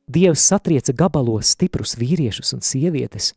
Dievs 0.09 0.41
satrieca 0.41 0.93
gabalos 0.97 1.51
stiprus 1.53 1.95
vīriešus 1.99 2.55
un 2.55 2.63
sievietes 2.65 3.33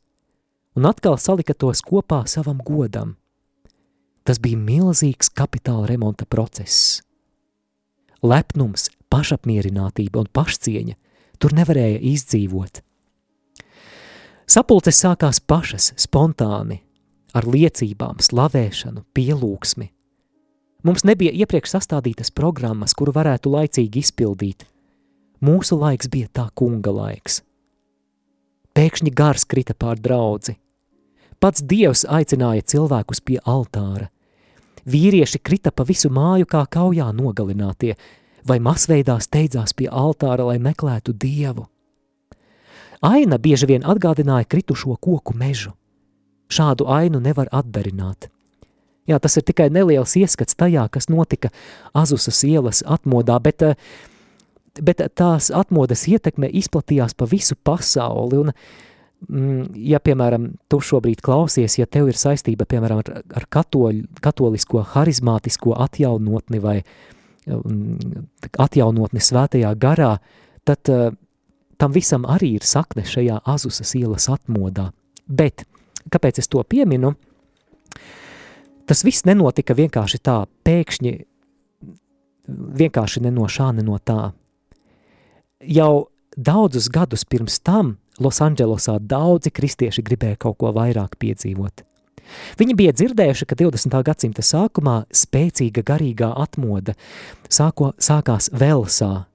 un 0.76 0.88
atkal 0.88 1.18
salika 1.18 1.54
tos 1.54 1.82
kopā 1.84 2.22
savam 2.30 2.60
godam. 2.64 3.16
Tas 4.22 4.38
bija 4.38 4.58
milzīgs 4.58 5.32
kapitāla 5.34 5.88
remonta 5.90 6.26
process. 6.28 7.00
Lepnums, 8.22 8.86
pašapmierinātība 9.10 10.22
un 10.22 10.28
pašcieņa 10.32 10.94
tur 11.42 11.56
nevarēja 11.58 11.98
izdzīvot. 12.12 12.84
Sapulces 14.46 15.00
sākās 15.02 15.40
pašas, 15.40 15.90
spontāni, 15.98 16.82
ar 17.34 17.48
liecībām, 17.48 18.20
slavēšanu, 18.22 19.02
pielūgsmi, 19.16 19.88
Mums 20.82 21.04
nebija 21.06 21.30
iepriekš 21.30 21.76
sastādītas 21.76 22.32
programmas, 22.34 22.94
kuru 22.98 23.14
varētu 23.14 23.52
laicīgi 23.54 24.02
izpildīt. 24.02 24.64
Mūsu 25.42 25.78
laiks 25.78 26.10
bija 26.10 26.30
tā 26.34 26.48
kunga 26.58 26.90
laiks. 26.90 27.38
Pēkšņi 28.72 29.10
gars 29.12 29.44
krita 29.44 29.74
pār 29.76 30.00
draudzi. 30.00 30.56
Pats 31.42 31.60
Dievs 31.68 32.06
aicināja 32.08 32.64
cilvēkus 32.72 33.20
pie 33.20 33.36
altāra. 33.44 34.08
Vīrieši 34.88 35.42
krita 35.44 35.70
pa 35.70 35.84
visu 35.84 36.08
māju 36.10 36.48
kā 36.48 36.62
kaujā 36.70 37.10
nogalinātie, 37.12 37.96
vai 38.48 38.58
masveidā 38.58 39.18
steidzās 39.20 39.76
pie 39.76 39.90
altāra, 39.90 40.46
lai 40.48 40.58
meklētu 40.58 41.12
dievu. 41.12 41.66
Aina 43.02 43.38
bieži 43.38 43.68
vien 43.68 43.84
atgādināja 43.84 44.48
kritušo 44.48 44.96
koku 44.96 45.34
mežu. 45.36 45.74
Šādu 46.48 46.88
ainu 46.88 47.20
nevar 47.20 47.50
atdarināt. 47.52 48.30
Jā, 49.10 49.18
tas 49.18 49.36
ir 49.36 49.44
tikai 49.44 49.66
neliels 49.74 50.14
ieskats 50.16 50.54
tajā, 50.54 50.86
kas 50.88 51.10
notika 51.10 51.50
Azusas 51.92 52.38
ielas 52.46 52.84
atmodā, 52.86 53.40
bet, 53.42 53.64
bet 54.80 55.02
tās 55.18 55.50
atmodas 55.54 56.06
ietekme 56.08 56.48
izplatījās 56.48 57.16
pa 57.18 57.28
visu 57.28 57.56
pasauli, 57.64 58.38
un, 58.44 58.52
mm, 59.28 59.72
ja, 59.90 60.00
piemēram, 60.00 60.52
tu 60.70 60.80
šobrīd 60.80 61.22
klausies, 61.24 61.78
ja 61.78 61.86
tev 61.86 62.12
ir 62.12 62.20
saistība, 62.20 62.68
piemēram, 62.68 63.02
ar, 63.02 63.24
ar 63.42 63.48
katoļ, 63.52 64.04
katolisko 64.24 64.84
harizmātisko 64.94 65.76
atjaunotni 65.84 66.62
vai 66.62 66.78
mm, 67.46 68.24
atjaunotni 68.62 69.20
svētajā 69.20 69.74
garā, 69.80 70.14
tad 70.64 70.92
uh, 70.92 71.10
tam 71.82 71.92
visam 71.92 72.24
arī 72.30 72.54
ir 72.60 72.66
sakne 72.66 73.02
šajā 73.02 73.40
Azusas 73.48 73.96
ielas 73.98 74.28
atmodā. 74.30 74.92
Bet, 75.26 75.64
kāpēc 76.12 76.38
es 76.38 76.50
to 76.50 76.62
pieminu? 76.62 77.16
Tas 78.86 79.02
viss 79.06 79.26
nenotika 79.26 79.74
vienkārši 79.74 80.20
tā, 80.22 80.42
pēkšņi, 80.66 81.12
vienkārši 82.82 83.22
ne 83.24 83.32
no 83.34 83.48
šā, 83.50 83.72
ne 83.74 83.84
no 83.86 83.98
tā. 83.98 84.32
Jau 85.62 86.08
daudzus 86.36 86.88
gadus 86.90 87.24
pirms 87.24 87.60
tam 87.62 87.96
Losandželosā 88.20 88.98
daudzi 88.98 89.50
kristieši 89.54 90.02
gribēja 90.04 90.38
kaut 90.44 90.58
ko 90.60 90.72
vairāk 90.74 91.16
piedzīvot. 91.22 91.84
Viņi 92.58 92.74
bija 92.78 92.92
dzirdējuši, 92.96 93.46
ka 93.48 93.56
20. 93.58 93.96
gadsimta 94.06 94.44
sākumā 94.46 95.02
spēcīga 95.12 95.82
garīgā 95.86 96.30
atmoda 96.38 96.94
sāko, 97.50 97.92
sākās 97.98 98.48
Velsā, 98.52 99.26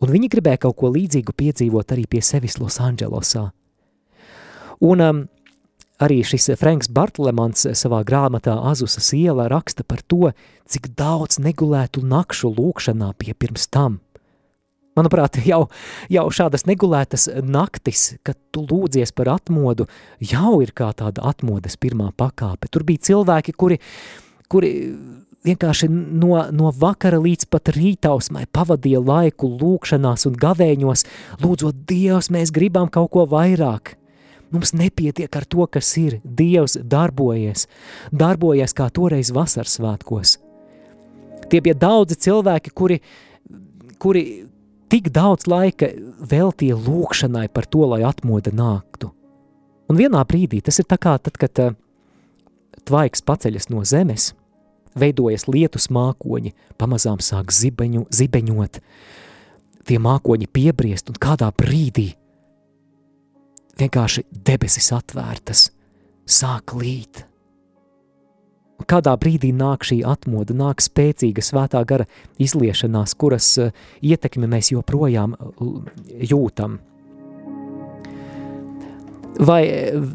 un 0.00 0.12
viņi 0.14 0.30
gribēja 0.32 0.64
kaut 0.66 0.78
ko 0.80 0.92
līdzīgu 0.94 1.34
piedzīvot 1.36 1.92
arī 1.92 2.06
pie 2.10 2.22
sevis 2.24 2.58
Losandželosā. 2.60 3.50
Un 4.80 5.04
um, 5.04 5.24
arī 6.00 6.20
šis 6.24 6.54
Franks 6.60 6.88
Bartlemans 6.88 7.66
savā 7.76 8.00
grāmatā 8.08 8.56
Azusas 8.70 9.10
iela 9.16 9.48
raksta 9.52 9.84
par 9.84 10.00
to, 10.06 10.32
cik 10.70 10.92
daudz 10.96 11.40
negulētu 11.42 12.04
nakšu 12.06 12.54
lūkšanā 12.56 13.12
pie 13.20 13.34
pirms 13.36 13.68
tam. 13.68 14.00
Manuprāt, 15.00 15.40
jau, 15.50 15.64
jau 16.12 16.26
šādas 16.34 16.66
negulētas 16.68 17.28
naktis, 17.42 18.14
kad 18.26 18.38
tu 18.52 18.66
lūdzies 18.68 19.14
par 19.16 19.32
atmodu, 19.38 19.88
jau 20.20 20.58
ir 20.64 20.74
kā 20.76 20.92
tāda 20.96 21.24
atmodas 21.32 21.80
pirmā 21.80 22.10
pakāpe. 22.16 22.68
Tur 22.70 22.84
bija 22.88 23.08
cilvēki, 23.10 23.56
kuri, 23.56 23.80
kuri 24.52 24.74
vienkārši 25.46 25.88
no, 25.90 26.34
no 26.52 26.72
vakara 26.76 27.20
līdz 27.22 27.48
pat 27.52 27.72
rītausmai 27.74 28.46
pavadīja 28.52 29.00
laiku 29.00 29.48
lūkšanās 29.60 30.26
un 30.28 30.36
gavēņos, 30.40 31.06
lūdzot 31.40 31.86
Dievs, 31.88 32.30
mēs 32.32 32.52
gribam 32.54 32.90
kaut 32.92 33.12
ko 33.14 33.26
vairāk. 33.30 33.96
Mums 34.50 34.72
nepietiek 34.74 35.30
ar 35.38 35.46
to, 35.46 35.64
kas 35.70 35.92
ir. 36.00 36.18
Dievs 36.24 36.74
darbojies, 36.82 37.68
darbojies 38.10 38.74
kā 38.74 38.88
toreiz 38.90 39.30
vasaras 39.34 39.76
svētkos. 39.78 40.38
Tie 41.50 41.60
bija 41.62 41.76
daudzi 41.78 42.18
cilvēki, 42.26 42.72
kuri, 42.74 42.98
kuri 44.02 44.24
tik 44.90 45.10
daudz 45.14 45.46
laika 45.50 45.90
veltīja 46.30 46.76
lūkšanai 46.78 47.48
par 47.54 47.68
to, 47.70 47.86
lai 47.92 48.02
atmoda 48.06 48.52
nāktu. 48.54 49.12
Un 49.90 49.98
vienā 49.98 50.22
brīdī 50.26 50.60
tas 50.62 50.78
ir 50.78 50.86
tā 50.90 50.98
kā 51.00 51.16
tad, 51.18 51.38
kad 51.40 51.62
uh, 51.62 51.74
tvaiks 52.86 53.24
paceļas 53.26 53.70
no 53.72 53.82
zemes, 53.86 54.32
veidojas 54.98 55.46
lietus 55.50 55.88
mākoņi, 55.94 56.54
pamazām 56.78 57.18
sāk 57.22 57.54
zibeņu, 57.54 58.06
zibeņot, 58.14 58.80
tie 59.86 59.98
mākoņi 60.02 60.50
piebriest 60.50 61.10
un 61.10 61.18
kādā 61.18 61.50
brīdī 61.54 62.10
vienkārši 63.80 64.26
debesis 64.30 64.90
atvērtas, 64.92 65.70
sāk 66.28 66.74
līt. 66.76 67.24
Kādā 68.88 69.12
brīdī 69.20 69.50
nāk 69.56 69.84
šī 69.84 70.00
atmoda, 70.08 70.54
nāk 70.56 70.80
spēcīga 70.84 71.44
svētā 71.44 71.82
gara 71.84 72.06
izliešanās, 72.40 73.16
kuras 73.20 73.50
uh, 73.60 73.74
ietekmi 74.00 74.48
mēs 74.50 74.72
joprojām 74.72 75.36
uh, 75.36 75.74
jūtam. 76.30 76.78
Vai 79.40 79.62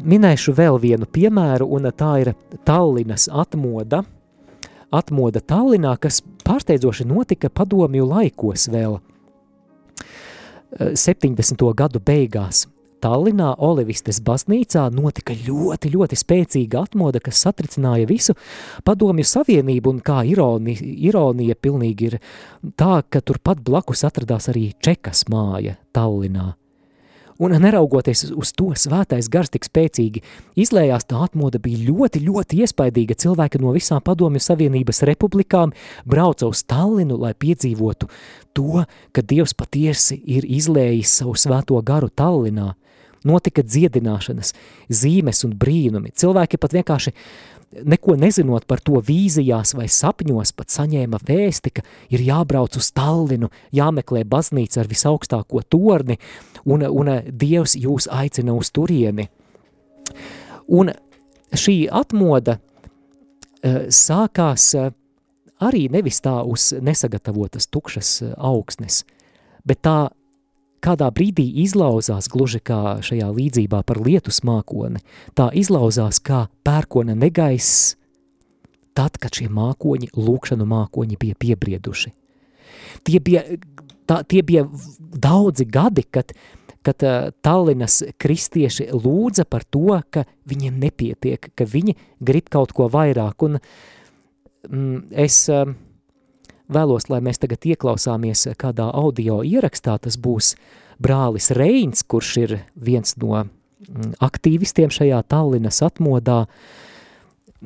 minēšu 0.06 0.54
vēl 0.54 0.78
vienu 0.78 1.06
piemēru, 1.10 1.66
un 1.66 1.90
tā 1.90 2.12
ir 2.22 2.34
Tallinas 2.68 3.26
atmoda. 3.32 4.04
Atmoda 4.94 5.42
Tallinā, 5.42 5.96
kas 5.98 6.20
pārsteidzoši 6.46 7.08
notika 7.10 7.50
padomju 7.50 8.06
laikos 8.06 8.68
vēl 8.70 9.00
70. 10.78 11.66
gadu 11.74 12.00
beigās. 12.00 12.66
Tallinā 13.04 13.52
Olivistes 13.62 14.20
baznīcā 14.24 14.86
notika 14.94 15.36
ļoti, 15.36 15.92
ļoti 15.94 16.18
spēcīga 16.18 16.84
atmoda, 16.86 17.20
kas 17.22 17.42
satricināja 17.44 18.08
visu 18.08 18.36
padomju 18.86 19.26
savienību, 19.26 19.96
un 19.96 20.04
kā 20.04 20.22
ironi, 20.28 20.76
ironija 21.08 21.56
pilnīgi 21.60 22.10
ir 22.10 22.20
tā, 22.76 23.02
ka 23.08 23.20
turpat 23.20 23.64
blakus 23.64 24.06
atradās 24.08 24.50
arī 24.52 24.70
Čekas 24.82 25.26
māja 25.32 25.76
Tallinā. 25.96 26.54
Un 27.38 27.52
neraugoties 27.60 28.24
uz 28.32 28.52
to 28.56 28.70
svētais 28.78 29.28
gars 29.32 29.52
tik 29.52 29.66
spēcīgi, 29.68 30.22
izlējās 30.56 31.04
tā 31.10 31.20
atmoda 31.26 31.60
bija 31.62 31.82
ļoti, 31.90 32.22
ļoti 32.24 32.62
iespaidīga. 32.64 33.18
Cilvēki 33.26 33.60
no 33.60 33.74
visām 33.76 34.00
padomju 34.04 34.40
savienības 34.40 35.02
republikām 35.08 35.74
brauca 36.08 36.48
uz 36.48 36.64
Tallinu, 36.64 37.18
lai 37.20 37.34
piedzīvotu 37.36 38.08
to, 38.56 38.86
ka 39.12 39.22
Dievs 39.22 39.52
patiesi 39.52 40.16
ir 40.24 40.48
izlējis 40.48 41.20
savu 41.20 41.36
svēto 41.36 41.80
garu 41.84 42.08
Tallinā– 42.08 42.72
notika 43.26 43.64
dziedināšanas, 43.66 44.54
zīmes 44.92 45.42
un 45.46 45.54
brīnumi. 45.58 46.14
Cilvēki 46.16 46.60
pat 46.62 46.76
vienkārši 46.76 47.12
neko 47.84 48.16
nezinot 48.16 48.66
par 48.68 48.80
to 48.84 49.00
vīzijās 49.04 49.74
vai 49.76 49.88
sapņos, 49.90 50.52
pat 50.56 50.72
saņēma 50.72 51.20
vēsti, 51.26 51.72
ka 51.76 51.84
ir 52.14 52.24
jābrauc 52.26 52.76
uz 52.78 52.90
Tallinu, 52.96 53.50
jāmeklē 53.74 54.24
baznīca 54.28 54.82
ar 54.82 54.90
visaugstāko 54.90 55.62
torni, 55.68 56.18
un, 56.64 56.86
un 56.86 57.12
Dievs 57.26 57.76
jūs 57.78 58.08
aicina 58.12 58.54
uz 58.56 58.70
turieni. 58.74 59.28
Un 60.66 60.92
šī 61.54 61.76
atmoda 61.92 62.58
uh, 62.58 63.86
sākās 63.92 64.70
uh, 64.78 64.92
arī 65.62 65.86
nevis 65.92 66.20
tā 66.24 66.38
uz 66.44 66.72
nesagatavotas 66.80 67.68
tukšas 67.72 68.20
augsnes, 68.36 69.04
bet 69.66 69.82
tā 69.86 69.98
kādā 70.86 71.08
brīdī 71.14 71.46
izlauzās 71.64 72.28
gluži 72.30 72.60
kā 72.64 72.98
šajā 73.04 73.28
līdzībā 73.34 73.82
par 73.86 74.00
lietus 74.02 74.42
mākoni, 74.46 75.02
tā 75.38 75.50
izlauzās 75.58 76.20
kā 76.22 76.46
pērkona 76.66 77.16
negaiss, 77.18 77.96
tad, 78.96 79.18
kad 79.20 79.34
šie 79.36 79.48
mākoņi, 79.52 80.12
lūkšanu 80.16 80.66
mākoņi 80.68 81.18
bija 81.20 81.38
piebrieduši. 81.42 82.12
Tie 83.06 83.20
bija, 83.22 83.42
tā, 84.08 84.22
tie 84.28 84.42
bija 84.46 84.64
daudzi 84.98 85.66
gadi, 85.68 86.06
kad, 86.10 86.32
kad 86.86 87.04
uh, 87.04 87.30
Tallinas 87.44 88.00
kristieši 88.20 88.88
lūdza 88.94 89.46
par 89.48 89.66
to, 89.68 89.98
ka 90.10 90.24
viņiem 90.48 90.78
nepietiek, 90.86 91.50
ka 91.54 91.66
viņi 91.68 91.96
grib 92.24 92.48
kaut 92.52 92.74
ko 92.76 92.88
vairāk, 92.92 93.48
un 93.48 93.58
mm, 93.58 95.02
es... 95.26 95.42
Uh, 95.50 95.74
vēlos, 96.72 97.08
lai 97.10 97.20
mēs 97.24 97.40
tagad 97.42 97.66
ieklausāmies 97.66 98.46
kādā 98.58 98.88
audio 98.94 99.42
ierakstā, 99.46 99.98
tas 100.02 100.18
būs. 100.18 100.54
Brālis 101.02 101.50
Reins, 101.52 102.02
kurš 102.08 102.30
ir 102.40 102.52
viens 102.74 103.16
no 103.20 103.34
mm, 103.36 104.16
aktīvistiem 104.24 104.92
šajā 104.92 105.18
Tallinas 105.28 105.82
atmodā, 105.84 106.46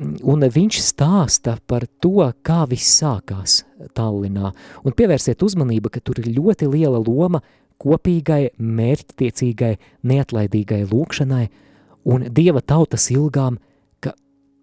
un 0.01 0.43
viņš 0.43 0.79
stāsta 0.83 1.55
par 1.67 1.85
to, 2.03 2.27
kā 2.43 2.65
viss 2.67 2.99
sākās 2.99 3.61
Tallinā, 3.95 4.51
un 4.83 4.95
pievērsiet 4.97 5.43
uzmanību, 5.43 5.91
ka 5.93 6.03
tur 6.03 6.19
ir 6.19 6.31
ļoti 6.35 6.69
liela 6.71 6.99
loma 6.99 7.41
kopīgai, 7.81 8.53
mērķtiecīgai, 8.59 9.75
neatlaidīgai 10.11 10.83
lūkšanai 10.91 11.45
un 12.11 12.27
Dieva 12.33 12.61
tautas 12.61 13.09
ilgām, 13.13 13.61
ka 14.03 14.13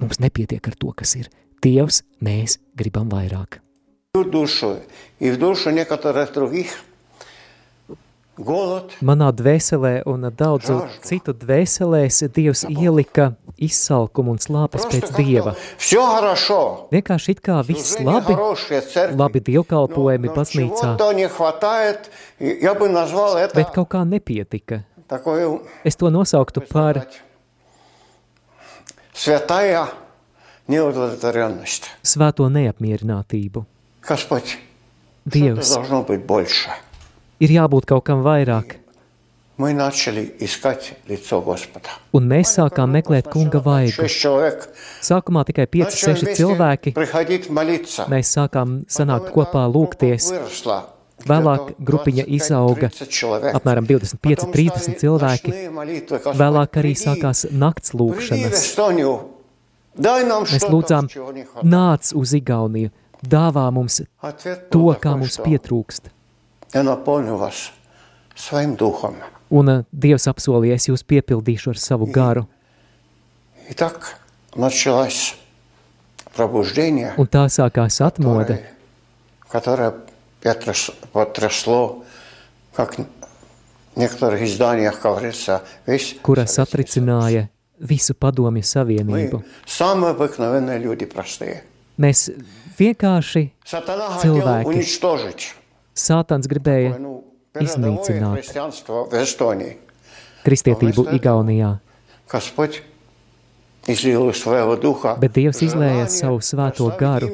mums 0.03 0.21
nepietiek 0.23 0.69
ar 0.69 0.77
to, 0.79 0.93
kas 0.93 1.17
ir. 1.19 1.33
Dievs, 1.65 2.05
mēs 2.23 2.61
gribam 2.79 3.09
vairāk 3.11 3.63
dušu 4.25 4.75
i 5.21 5.31
v 5.31 5.37
dušu 5.37 5.71
nekatorih 5.71 6.29
drugih. 6.35 6.77
Manā 9.03 9.33
dvēselē 9.35 10.05
un 10.07 10.29
daudzu 10.31 10.77
citu 11.03 11.33
dvēselēs 11.35 12.23
Dievs 12.31 12.63
ielika 12.71 13.33
izsalkumu 13.59 14.31
un 14.31 14.39
slāpes 14.39 14.85
pēc 14.87 15.11
Dieva. 15.17 15.57
Vienkārši 16.95 17.35
it 17.35 17.41
kā 17.43 17.57
viss 17.67 17.99
labi, 17.99 18.37
labi 19.19 19.43
dievkalpojumi 19.43 20.31
baznīcā, 20.37 20.93
bet 23.59 23.73
kaut 23.75 23.89
kā 23.91 24.05
nepietika. 24.07 24.85
Es 25.83 25.99
to 25.99 26.13
nosauktu 26.15 26.63
par 26.71 27.03
svēto 32.07 32.47
neapmierinātību. 32.55 33.65
Господь, 34.08 34.46
что-то 34.48 34.60
Dievs, 35.26 35.74
должно 35.74 36.04
быть 36.04 36.26
больше. 36.26 36.70
ir 37.40 37.50
jābūt 37.50 37.86
kaut 37.86 38.04
kam 38.06 38.22
vairāk, 38.24 38.78
Мы 39.56 39.72
начали 39.74 40.34
искать 40.40 40.94
лицо 41.08 41.40
Господа. 41.42 41.88
un 42.12 42.28
mēs 42.28 42.58
sākām 42.58 42.90
meklēt 42.92 43.30
kunga 43.32 43.62
vaigu. 43.62 43.92
Шесть 43.92 44.20
человек 44.20 44.70
Sākumā 45.02 45.46
tikai 45.46 45.68
5, 45.68 45.94
начали 45.94 46.14
6 46.16 46.24
вместе 46.24 46.44
cilvēki. 46.44 46.94
приходить 46.94 47.50
молиться. 47.50 48.06
Mēs 48.10 48.34
sākām 48.34 48.86
sanākt 48.88 49.30
Потом 49.30 49.34
kopā, 49.46 49.70
эта 49.70 49.72
lūgties. 49.72 50.30
группа 50.30 50.44
выросла. 50.44 50.90
Vēlāk 51.24 51.66
Где-то 51.70 51.84
grupiņa 51.84 52.24
25-30 52.26 52.28
izauga 52.28 52.90
человек. 53.08 53.56
apmēram 53.56 53.86
25, 53.86 54.40
Потом 54.40 54.52
30 54.52 54.82
стали 54.82 54.98
cilvēki. 54.98 55.48
ночные 55.48 55.70
молитвы. 55.70 56.18
Господь, 56.18 56.36
Vēlāk 56.36 56.70
arī 56.74 56.94
приди, 56.94 57.06
sākās 57.06 57.46
nakts 57.52 57.92
приди 57.92 57.94
в 57.94 58.02
lūkšanas. 58.02 58.52
Эстонию. 58.54 59.20
Дай 59.96 60.24
нам 60.26 60.44
Mēs 60.44 60.58
что-то, 60.58 60.74
lūdzām, 60.74 61.08
чего 61.08 61.32
не 61.32 61.44
хватает. 61.46 61.64
nāc 61.64 62.14
uz 62.16 62.34
Igauniju, 62.34 62.92
dāvā 63.22 63.70
mums 63.72 64.06
Ответ 64.22 64.70
to, 64.70 64.80
был 64.80 64.94
kā 64.94 65.00
такой, 65.14 65.22
mums 65.22 65.34
что 65.34 65.44
pietrūkst. 65.44 66.04
Я 66.74 66.84
наполню 66.84 67.36
вас 67.38 67.72
своим 68.36 68.76
духом. 68.76 69.16
Un 69.50 69.70
uh, 69.70 69.86
Dievs 69.94 70.26
apsolīja, 70.28 70.74
es 70.76 70.88
jūs 70.90 71.04
piepildīšu 71.06 71.70
ar 71.70 71.78
savu 71.78 72.08
garu. 72.08 72.48
И 73.70 73.74
так 73.74 74.18
началось 74.56 75.36
пробуждение, 76.36 77.14
Un 77.18 77.28
tā 77.28 77.46
sākās 77.48 78.02
atmoda, 78.02 78.60
которое, 79.50 79.94
которое 79.94 79.94
потряс- 80.42 80.94
потрясло, 81.12 82.04
как 82.74 82.98
в 82.98 83.06
некоторых 83.96 84.42
изданиях 84.42 85.02
говорится, 85.02 85.62
весь 85.86 86.16
kura 86.24 86.48
Советский 86.48 86.56
satricināja 86.62 87.50
visu 87.80 88.14
padomju 88.16 88.64
Союз. 88.64 88.86
Мы 89.04 89.30
savienību. 89.30 89.44
самые 89.68 90.12
обыкновенные 90.12 90.80
люди, 90.80 91.06
простые. 91.06 91.64
Mēs 91.99 92.29
vienkārši 92.79 93.45
cilvēki. 93.67 94.83
Sātans 95.99 96.47
gribēja 96.47 96.95
iznīcināt. 97.59 98.53
kristietību 100.47 101.09
Igaunijā. 101.17 101.73
Bet 105.19 105.33
Dievs 105.33 105.63
izlēja 105.65 106.05
savu 106.13 106.43
svēto 106.45 106.91
garu, 107.01 107.31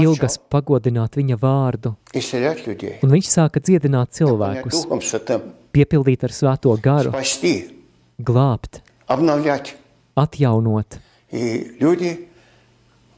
ilgas 0.00 0.38
pagodināt 0.50 1.18
viņa 1.20 1.36
vārdu, 1.42 1.92
un 3.04 3.12
viņš 3.12 3.28
sāka 3.28 3.60
dziedināt 3.60 4.16
cilvēkus, 4.16 4.86
piepildīt 5.76 6.24
ar 6.24 6.32
svēto 6.32 6.72
garu, 6.80 7.12
glābt, 8.16 8.80
atjaunot. 10.16 10.98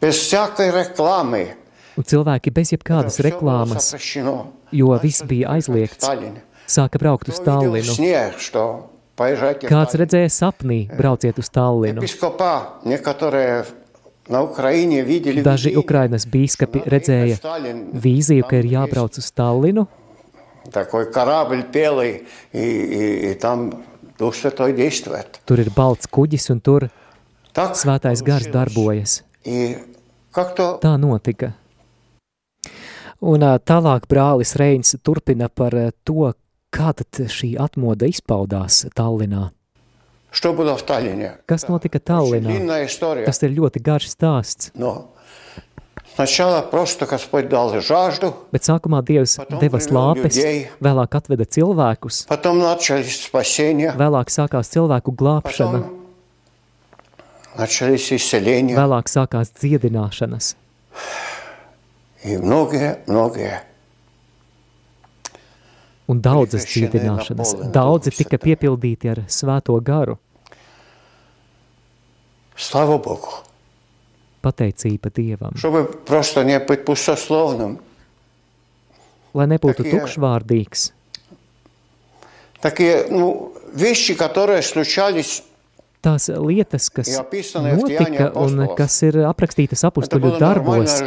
без 0.02 0.16
всякой 0.16 0.72
рекламы, 0.72 1.56
un 1.98 2.04
cilvēki 2.04 2.52
bez 2.52 2.72
jebkādas 2.72 3.18
всё 3.18 3.24
было 3.24 3.32
reklāmas, 3.32 3.80
запрещено. 3.92 4.48
jo 4.72 4.88
viss 5.02 5.24
bija 5.26 5.50
aizliegts, 5.58 6.04
Сталин. 6.04 6.40
sāka 6.68 6.98
braukt 7.00 7.28
uz 7.30 7.40
Кто 7.40 7.60
видел 7.62 7.72
в 7.72 7.76
Tallinu. 7.76 7.94
сне, 7.96 8.34
что 8.38 8.90
поезжайте 9.16 9.68
в 9.68 9.72
Kāds 9.72 9.92
Таллин. 9.92 10.02
redzēja 10.08 10.30
sapnī, 10.30 10.98
brauciet 10.98 11.38
uz 11.40 11.50
Tallinu. 11.50 12.02
Епископа, 12.02 12.80
некоторые 12.86 13.66
на 14.28 14.44
Украине 14.44 15.02
видели 15.04 15.42
Daži 15.42 15.70
видение, 15.70 15.84
Ukrainas 15.84 16.28
bīskapi 16.28 16.80
что 16.80 16.80
надо 16.80 16.90
redzēja 16.96 17.26
ехать 17.26 17.40
в 17.40 17.42
Таллин. 17.42 17.92
vīziju, 17.94 18.44
ka 18.50 18.56
ir 18.60 18.62
Там 18.64 18.72
jābrauc 18.72 19.18
uz 19.18 19.32
Tallinu, 19.36 19.88
есть 20.66 20.74
Такой 20.74 21.12
корабль 21.12 21.64
белый, 21.72 22.28
и, 22.52 22.60
и- 22.60 23.32
и 23.32 23.34
там 23.36 23.84
Дух 24.20 24.36
Святой 24.36 24.74
действует. 24.74 25.40
tur 25.48 25.58
ir 25.60 25.70
balts 25.74 26.06
kuģis 26.12 26.50
un 26.52 26.60
tur 26.62 26.90
Так 27.54 27.74
svētais 27.76 28.22
gars 28.22 28.44
получилось. 28.44 28.54
darbojas. 28.54 29.24
И 30.32 30.34
как-то 30.34 30.80
Tā 30.82 30.98
notika. 30.98 31.54
Un 33.22 33.42
ā, 33.42 33.58
tālāk 33.58 34.06
brālis 34.08 34.56
Reins 34.60 34.96
turpina 35.02 35.50
par 35.50 35.74
ā, 35.74 35.92
to, 36.06 36.34
kā 36.70 36.94
tad 36.94 37.10
šī 37.32 37.56
atmoda 37.58 38.06
izpaudās 38.06 38.86
Tallinā. 38.96 39.52
Что 40.30 40.54
было 40.54 40.76
в 40.78 40.84
Таллине? 40.84 41.38
Kas 41.48 41.68
notika 41.68 41.98
Очень 41.98 42.06
Tallinā? 42.06 42.50
длинная 42.52 42.86
история. 42.86 43.26
Tas 43.26 43.42
ir 43.42 43.50
ļoti 43.58 43.82
garš 43.82 44.10
stāsts, 44.12 44.72
Но 44.76 45.10
сначала 46.16 46.62
просто 46.62 47.06
Господь 47.08 47.50
дал 47.50 47.74
жажду, 47.82 48.36
bet 48.52 48.62
sākumā 48.64 49.02
Dievs 49.02 49.38
Potom 49.38 49.60
deva 49.60 49.78
privел 49.80 49.88
slāpes, 49.88 50.36
людей. 50.36 50.70
vēlāk 50.80 51.10
atveda 51.16 51.46
cilvēkus, 51.46 52.28
потом 52.28 52.60
начались 52.60 53.24
спасения, 53.24 53.96
vēlāk 53.98 54.30
sākās 54.30 54.70
cilvēku 54.70 55.16
glābšana, 55.16 55.82
потом 55.82 55.82
начались 55.82 55.86
исцеления 55.86 56.01
vēlāk 57.58 59.08
sākās 59.10 59.52
dziedināšanas. 59.60 60.56
и 62.24 62.38
многие-многие. 62.38 63.62
Un 66.08 66.22
daudzas 66.22 66.64
Kristieši 66.66 66.88
dziedināšanas, 66.88 67.50
nenapolina 67.54 67.72
daudzi 67.72 68.10
Duhu 68.10 68.18
tika 68.18 68.38
Svētā. 68.38 68.44
piepildīti 68.44 69.10
ar 69.12 69.18
svēto 69.28 69.76
garu, 69.84 70.18
Слава 72.56 72.98
Богу. 72.98 73.44
pateicība 74.42 75.12
Dievam. 75.12 75.54
Чтобы 75.56 75.84
просто 76.06 76.44
не 76.44 76.60
быть 76.60 76.86
пустословным, 76.86 77.80
Lai 79.34 79.46
nebūtu 79.48 79.84
Takie- 79.84 79.92
tukšvārdīgs, 80.00 80.92
такие 82.62 83.06
ну, 83.12 83.54
вещи, 83.74 84.16
которые 84.16 84.62
случались, 84.64 85.44
tās 86.03 86.29
lietas, 86.29 86.89
kas 86.93 87.11
notika 87.17 88.29
un 88.43 88.63
kas 88.79 88.99
ir 89.07 89.23
aprakstītas 89.29 89.85
apustuļu 89.89 90.37
darbos. 90.43 91.01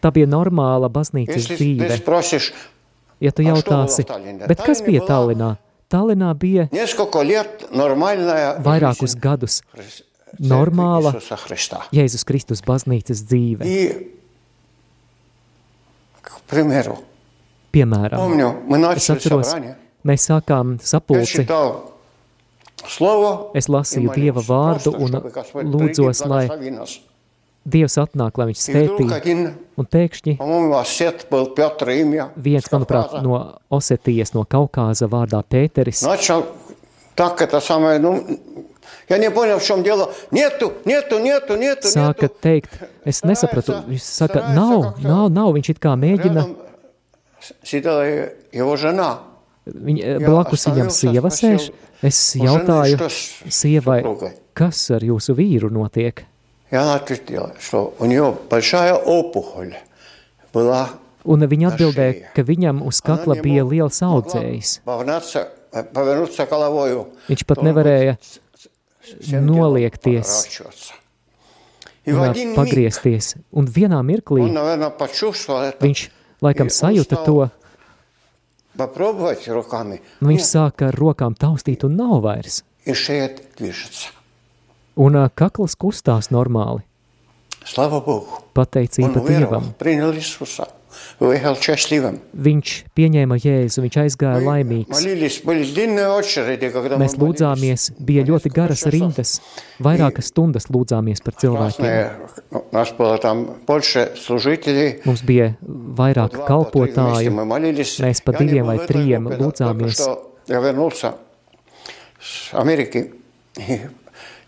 Tā 0.00 0.12
bija 0.14 0.28
normāla 0.30 0.90
baznīcas 0.92 1.50
dzīve. 1.52 1.90
Ja 3.20 3.32
tu 3.36 3.44
jautāsi, 3.44 4.06
bet 4.48 4.62
kas 4.64 4.80
bija 4.86 5.04
Tallinā? 5.08 5.56
Tallinā 5.90 6.30
bija 6.38 6.68
vairākus 8.64 9.16
gadus 9.20 9.60
normāla 10.38 11.12
Jēzus 11.92 12.24
Kristus 12.24 12.62
baznīcas 12.64 13.24
dzīve. 13.26 13.66
Piemēram, 17.70 18.34
es 18.96 19.10
atceros, 19.12 19.54
mēs 20.06 20.26
sākām 20.30 20.78
sapulci 20.82 21.44
es 22.85 23.67
и 23.67 23.71
lasīju 23.71 24.13
Dieva 24.13 24.41
молился, 24.41 24.51
vārdu 24.51 24.91
просто, 24.91 25.01
un 25.01 25.07
чтобы 25.07 25.29
Господь 25.29 25.65
lūdzos, 25.65 26.19
приди, 26.21 26.29
lai 26.29 26.47
благослови 26.47 26.71
нас. 26.71 26.99
Dievs 27.65 27.97
atnāk, 27.97 28.37
lai 28.37 28.45
viņš 28.51 28.59
И 28.61 28.71
вдруг 28.71 28.99
svētī, 28.99 29.15
один, 29.15 29.53
un 29.75 29.85
pēkšņi 29.89 30.37
по-моему, 30.37 30.77
осет 30.77 31.25
был 31.31 31.47
Петр 31.47 31.89
имя, 31.89 32.31
viens, 32.35 32.61
с 32.61 32.71
manuprāt, 32.71 33.09
Кавказа, 33.09 33.23
no 33.25 33.59
Osetijas, 33.69 34.33
no 34.33 34.45
Kaukāza 34.45 35.09
vārdā 35.09 35.41
Pēteris, 35.41 36.05
начал 36.05 36.45
так 37.15 37.41
это 37.41 37.59
самое, 37.59 37.97
ну, 37.97 38.23
я 39.09 39.17
не 39.17 39.31
понял, 39.31 39.59
в 39.59 39.63
чем 39.63 39.83
дело. 39.83 40.11
Нету, 40.31 40.73
нету, 40.83 41.17
нету, 41.19 41.55
нету, 41.55 41.87
sāka 41.87 42.23
нету. 42.23 42.35
teikt, 42.41 42.69
es 43.05 43.23
nesapratu, 43.23 43.81
viņš 43.87 44.01
saka, 44.03 44.49
nav, 44.53 44.99
nav, 45.01 45.29
nav, 45.29 45.53
viņš 45.53 45.69
it 45.69 45.79
kā 45.79 45.95
mēģina, 45.95 46.41
Рядом 46.45 46.65
сидела 47.63 48.03
его 48.51 48.75
жена. 48.75 49.19
viņa, 49.69 50.03
Jā, 50.03 50.19
blakus 50.27 50.65
viņam 50.67 50.89
stāvēju, 50.89 51.13
sieva 51.13 51.29
sasprasīju, 51.29 51.59
sēž, 51.59 51.71
es 52.03 52.35
У 52.35 52.39
жены 52.39 52.45
jautāju 52.47 52.95
что 52.97 53.09
с 53.09 53.55
sievai, 53.61 53.99
супругой? 54.01 54.31
kas 54.53 54.91
ar 54.91 55.01
jūsu 55.01 55.35
vīru 55.35 55.69
notiek? 55.71 56.23
И 56.71 56.75
она 56.75 56.95
ответила, 56.95 57.53
что 57.59 57.93
у 57.99 58.05
нее 58.05 58.35
большая 58.49 58.93
опухоль 58.95 59.75
была. 60.53 60.89
Un 61.25 61.39
viņa 61.41 61.69
На 61.69 61.75
atbildēja, 61.75 62.13
šeju. 62.13 62.33
ka 62.35 62.41
viņam 62.43 62.81
uz 62.85 63.01
Она 63.03 63.17
kakla 63.17 63.35
не 63.35 63.41
bija 63.41 63.63
мог- 63.63 63.71
liels 63.73 64.01
могла 64.01 64.21
audzējs. 64.21 64.79
повернуться, 64.85 65.47
э, 65.73 65.83
повернуться 65.83 66.45
головою. 66.45 67.07
Viņš 67.29 67.43
pat 67.45 67.55
Должен 67.55 67.63
был 67.73 67.81
nevarēja 67.81 68.17
всем 69.21 69.45
телом 69.47 69.55
noliekties. 69.55 70.21
поворачиваться. 70.25 70.93
И 72.05 72.11
в 72.11 72.17
un, 72.17 72.21
ā, 72.21 72.29
один 72.31 72.49
миг 72.49 72.57
pagriezties. 72.57 73.35
Un 73.51 73.65
vienā 73.65 74.01
mirklī 74.05 74.41
он, 74.43 74.53
наверное, 74.53 74.89
почувствовал 74.91 75.61
это. 75.63 75.77
viņš 75.85 76.09
laikam 76.41 76.67
И 76.67 76.69
он 76.69 76.69
sajūta 76.69 77.03
стал 77.15 77.25
to, 77.25 77.51
Попробовать 78.77 79.47
руками. 79.47 80.01
un 80.21 80.27
viņš 80.27 80.37
Нет, 80.43 80.47
sāka 80.55 80.87
ar 80.89 80.95
rokām 80.95 81.35
taustīt 81.35 81.83
un 81.85 81.95
nav 81.95 82.21
vairs. 82.23 82.63
И 82.85 82.93
шея 82.93 83.35
движется. 83.57 84.09
Un 84.95 85.15
ā, 85.15 85.29
kakls 85.33 85.75
kustās 85.75 86.29
normāli. 86.29 86.83
Слава 87.65 87.99
Богу. 87.99 88.27
Он 88.35 88.43
Pateicība 88.53 89.19
уверовал, 89.21 89.61
Dievam. 89.61 89.73
принял 89.79 90.13
Иисуса. 90.13 90.67
Уехал 91.19 91.55
счастливым. 91.55 92.19
Viņš 92.35 92.71
pieņēma 92.95 93.35
Jēzu, 93.39 93.83
viņš 93.85 93.95
aizgāja 94.03 94.39
Мы 94.39 94.47
laimīgs. 94.49 94.89
молились, 94.91 95.41
были 95.43 95.63
длинные 95.63 96.07
очереди, 96.09 96.69
когда 96.69 96.97
мы 96.97 97.05
Mēs 97.05 97.15
lūdzāmies, 97.15 97.91
bija 97.99 98.23
ļoti 98.23 98.51
garas 98.51 98.83
rindas, 98.85 99.39
vairākas 99.79 100.31
stundas 100.31 100.67
lūdzāmies 100.67 101.23
par 101.23 101.35
cilvēkiem. 101.39 101.85
Разные, 101.85 102.11
ну, 102.51 102.65
У 102.71 102.75
нас 102.75 102.91
было 102.91 103.17
там 103.17 103.55
больше 103.65 104.11
служителей. 104.17 104.99
Mums 105.05 105.23
bija 105.23 105.55
vairāk 105.63 106.31
Два, 106.35 106.45
по 106.47 106.85
три 106.85 106.91
вместе 106.91 106.99
kalpotāju, 106.99 107.31
мы 107.31 107.45
молились. 107.45 107.99
Mēs 107.99 108.21
pa 108.23 108.33
Я 108.33 108.39
не 108.39 108.47
diviem 108.47 108.63
был 108.63 108.67
vai 108.67 108.77
в 108.77 108.81
этой 108.81 108.93
trījiem 108.93 109.23
группе, 109.23 109.37
но 109.43 109.51
только 109.51 109.63
lūdzāmies. 109.63 109.91
что 109.93 110.35
Я 110.47 110.59
вернулся 110.59 111.15
с 112.19 112.53
Америки. 112.53 113.11
И 113.57 113.79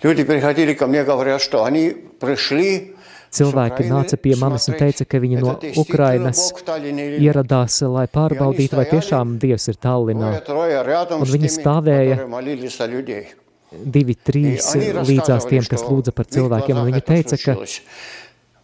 Люди 0.04 0.24
приходили 0.24 0.74
ко 0.76 0.86
мне, 0.88 1.04
говорят, 1.04 1.42
что 1.42 1.64
они 1.64 1.90
пришли 2.20 2.94
Cilvēki 3.38 3.88
nāca 3.90 4.18
pie 4.20 4.36
manis 4.40 4.70
un 4.72 4.78
teica, 4.80 5.06
ka 5.06 5.20
viņi 5.20 5.42
no 5.42 5.56
Ukrainas 5.82 6.46
ieradās, 7.20 7.82
lai 7.84 8.06
pārbaudītu, 8.12 8.78
vai 8.80 8.86
tiešām 8.88 9.36
Dievs 9.42 9.68
ir 9.68 9.80
Tallinā. 9.84 10.32
Un 11.18 11.28
viņi 11.28 11.52
stāvēja 11.52 12.18
divi, 13.84 14.16
trīs 14.16 14.72
līdzās 14.78 15.50
tiem, 15.50 15.68
kas 15.68 15.84
lūdza 15.84 16.16
par 16.16 16.30
cilvēkiem, 16.32 16.80
un 16.80 16.88
viņi 16.88 17.04
teica, 17.10 17.40
ka 17.44 17.58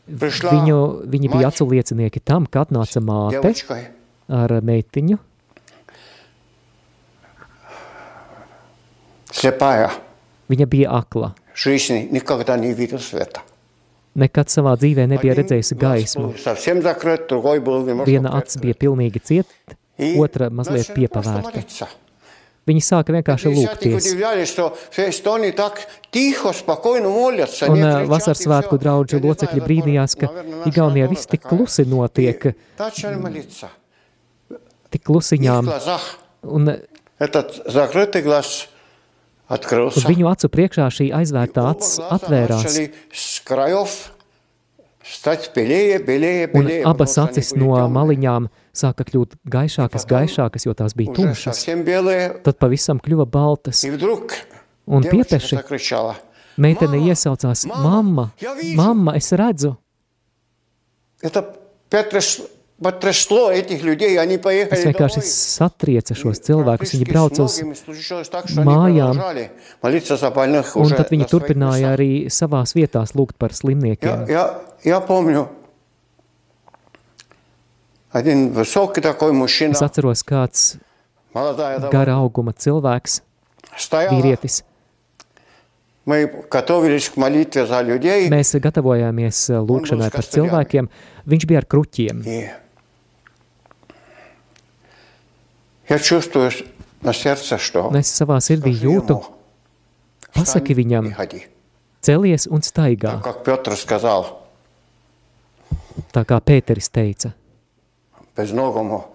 viņu, 0.07 0.79
viņi 1.11 1.33
bija 1.35 1.51
aculiecinieki 1.51 2.23
tam, 2.23 2.47
ka 2.47 2.63
atnāca 2.63 3.03
māte 3.03 3.53
ar 4.31 4.57
meitiņu. 4.63 5.19
Слепая. 9.33 9.91
Viņa 10.47 10.65
bija 10.69 10.91
akla. 10.93 11.33
Жизни 11.55 12.07
никогда 12.11 12.57
не 12.57 12.73
видел 12.73 12.99
света. 12.99 13.41
Nekad 14.17 14.45
savā 14.47 14.75
dzīvē 14.77 15.07
nebija 15.09 15.33
redzējusi 15.33 15.75
gaismu. 15.75 16.33
Совсем 16.37 16.81
закрыт, 16.83 17.27
другой 17.27 17.59
был 17.59 17.83
немножко 17.85 18.09
Viena 18.11 18.29
acis 18.37 18.57
bija 18.61 18.73
pilnīgi 18.73 19.19
cieta, 19.23 19.49
И 19.97 20.15
otra 20.17 20.49
mazliet 20.49 20.89
начали 20.89 21.07
просто 21.07 21.21
piepavērta. 21.21 21.51
молиться. 21.53 21.87
Viņi 22.65 22.79
sāka 22.79 23.09
vienkārši 23.11 23.49
Десятник 23.49 23.57
lūgties. 23.57 23.97
удивлялись, 24.07 24.49
что 24.49 24.77
все 24.91 25.09
Эстонии 25.09 25.51
так 25.51 25.81
тихо, 26.11 26.53
спокойно 26.53 27.09
молятся. 27.09 27.65
Un 27.67 27.75
не 27.75 27.81
ā, 27.81 27.99
кричат 27.99 28.05
и 28.05 28.09
vasaras 28.09 28.39
svētku 28.39 28.75
всё. 28.77 28.81
draudžu 28.83 29.15
Я 29.17 29.19
не 29.19 29.29
locekļi 29.29 29.59
знаю, 29.59 29.67
brīnījās, 29.67 30.15
ka 30.19 30.25
наверное, 30.27 30.55
наша 30.57 30.69
Igaunijā 30.69 31.07
природа 31.07 31.13
viss 31.13 31.27
tik 31.27 31.41
такая. 31.41 31.49
klusi 31.57 31.83
notiek, 31.85 32.45
И 32.45 32.55
начали 32.79 33.15
молиться. 33.15 33.67
tik 34.91 34.91
В 34.91 34.95
их 34.95 35.01
klusiņām, 35.03 35.65
глазах 35.65 36.17
un, 36.43 36.79
этот 37.19 37.63
закрытый 37.65 38.21
глаз 38.21 38.67
un 38.67 38.69
открылся. 39.49 40.07
viņu 40.07 40.25
acu 40.31 40.47
priekšā 40.49 40.87
šī 40.89 41.11
aizvērtā 41.13 41.63
acis 41.75 41.97
Глаза 41.97 42.15
atvērās, 42.15 42.63
начали 42.63 42.93
с 43.11 43.39
краев 43.41 44.11
стать 45.03 45.51
белее, 45.55 45.99
белее, 45.99 46.47
un 46.53 46.63
белее. 46.65 46.83
abas 46.83 46.87
потому 46.87 47.07
что 47.07 47.21
они 47.23 47.31
acis 47.31 47.49
были 47.53 47.63
no 47.63 47.75
темные. 47.75 47.93
maliņām 47.93 48.49
sāka 48.73 49.03
kļūt 49.03 49.29
gaišākas, 49.45 50.05
gaišākas, 50.07 50.65
jo 50.65 50.73
tās 50.73 50.93
bija 50.95 51.11
Уже 51.11 51.21
tumšas. 51.21 51.53
совсем 51.53 51.83
белые. 51.83 52.41
Tad 52.43 52.57
pavisam 52.57 52.99
kļuva 52.99 53.25
baltas, 53.25 53.83
И 53.83 53.91
вдруг 53.91 54.31
un 54.87 55.01
девочка 55.03 55.37
piepeši 55.37 55.55
закричала. 55.57 56.15
meitene 56.57 56.97
Mama, 56.97 57.07
iesaucās, 57.11 57.65
mama, 57.65 57.89
mamma, 57.89 58.31
ja 58.39 58.53
vīzu." 58.55 58.75
mamma, 58.75 59.15
es 59.15 59.31
redzu. 59.31 59.77
Это 61.21 61.55
потряс- 61.89 62.41
Es 64.70 64.84
vienkārši 64.86 65.22
satrieca 65.26 66.14
šos 66.14 66.38
cilvēkus. 66.46 66.92
Viņi 66.94 67.08
brauca 67.08 67.42
uz 67.42 67.56
mājām, 68.54 69.18
un 70.78 70.94
tad 70.94 71.10
viņi 71.10 71.26
turpināja 71.32 71.94
arī 71.96 72.10
savās 72.30 72.76
vietās 72.78 73.16
lūgt 73.18 73.34
par 73.38 73.56
slimniekiem. 73.56 74.28
Jā, 74.30 74.44
jā, 74.86 74.92
jā, 74.92 75.00
Es 79.74 79.82
atceros, 79.84 80.22
kāds 80.22 80.78
gara 81.90 82.14
auguma 82.22 82.54
cilvēks, 82.54 83.20
vīrietis, 84.14 84.62
Mēs 88.32 88.54
gatavojāmies 88.64 89.42
э, 89.52 89.58
lūkšanai 89.60 90.08
par 90.14 90.24
cilvēkiem. 90.24 90.88
Viņš 91.28 91.46
bija 91.50 91.60
ar 91.60 91.68
kruķiem. 91.68 92.22
Yeah. 92.24 92.56
я 95.89 95.99
чувствую 95.99 96.51
на 97.01 97.13
сердце, 97.13 97.57
что 97.57 97.89
Un 97.89 97.95
es 97.99 98.07
savā 98.11 98.37
sirdī 98.39 98.71
скажи 98.73 98.85
jūtu, 98.87 99.13
ему, 99.19 99.25
pasaki 100.33 100.43
«Встань 100.43 100.71
и 100.71 100.73
viņam, 100.75 101.13
ходи». 101.15 101.41
celies 102.01 102.47
un 102.47 102.61
staigā, 102.61 103.21
Как 103.23 103.43
Петр 103.43 103.75
сказал 103.77 104.39
tā 106.11 106.25
kā 106.25 106.39
Pēteris 106.41 106.89
teica, 106.91 107.33
безногому 108.37 109.05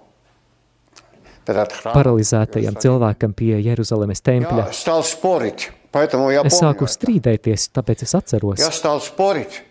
перед 1.44 1.72
храмом. 1.72 1.94
paralizētajam 1.96 2.74
cilvēkam 2.76 3.32
pie 3.34 3.58
Jeruzalemes 3.62 4.20
tempļa. 4.20 4.66
Я 4.68 4.72
стал 4.72 5.02
спорить, 5.04 5.72
поэтому 5.92 6.30
я 6.30 6.42
Es 6.42 6.50
помню 6.52 6.74
sāku 6.74 6.84
это. 6.84 6.92
strīdēties, 6.92 7.70
tāpēc 7.72 8.02
es 8.04 8.14
atceros. 8.14 8.58
Я 8.58 8.70
стал 8.70 9.00
спорить, 9.00 9.62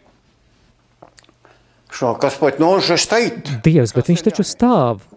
что 1.90 2.16
Господь, 2.16 2.60
но 2.60 2.72
он 2.72 2.82
же 2.82 2.98
стоит. 2.98 3.48
Dievs, 3.64 3.94
bet 3.96 4.08
viņš 4.10 4.24
taču 4.24 4.44
stāv 4.44 5.00
Как-то 5.00 5.11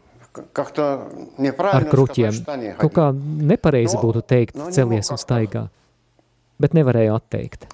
ar 1.71 1.86
kruķiem. 1.91 2.39
Kaut 2.79 2.93
kā 2.95 3.09
nepareizi 3.51 3.97
būtu 4.01 4.21
teikt, 4.27 4.57
celies 4.75 5.11
un 5.13 5.19
staigā, 5.21 5.63
bet 6.61 6.73
nevarēja 6.77 7.15
atteikt. 7.19 7.67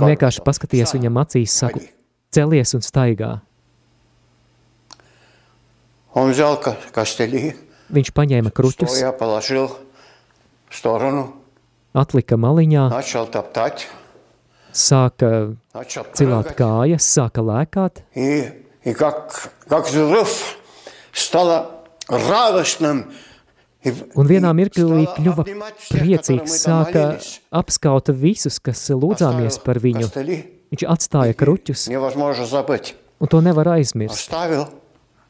Vienkārši 0.00 0.44
paskaties 0.46 0.94
viņam 0.96 1.20
acīs, 1.22 1.54
saku, 1.62 1.82
celies 2.34 2.74
un 2.74 2.82
staigā. 2.84 3.32
Viņš 7.90 8.10
paņēma 8.14 8.50
kruķus, 8.54 8.96
atlika 11.94 12.36
maliņā, 12.38 12.84
sāka 14.72 15.30
cilāt 16.14 16.52
kājas, 16.58 17.06
sāka 17.10 17.42
lēkāt 17.42 18.02
И, 18.83 18.89
и 18.89 18.93
как, 18.93 19.51
как 19.67 19.87
взрыв 19.87 20.57
стало 21.11 21.81
радостным. 22.07 23.11
И, 23.83 23.91
Un 24.15 24.25
vienā 24.25 24.49
и 24.49 24.57
mirklī 24.57 25.05
стало 25.05 25.15
kļuva 25.17 25.41
обнимать 25.45 25.77
всех, 25.77 25.89
которым 25.89 26.07
priecīgs, 26.07 26.49
мы 26.49 26.59
там 26.63 26.85
sāka 26.85 27.03
молились. 27.05 27.41
apskaut 27.51 28.07
visus, 28.09 28.59
kas 28.59 28.89
lūdzāmies 28.89 29.45
Оставил 29.59 29.63
par 29.65 29.79
viņu. 29.79 30.01
костыли, 30.09 30.37
Viņš 30.71 30.83
atstāja 30.89 31.33
kruķus, 31.37 31.87
Невозможно 31.89 32.45
забыть. 32.45 32.95
un 33.19 33.27
to 33.27 33.41
nevar 33.41 33.67
aizmirst. 33.77 34.11
Оставил, 34.29 34.69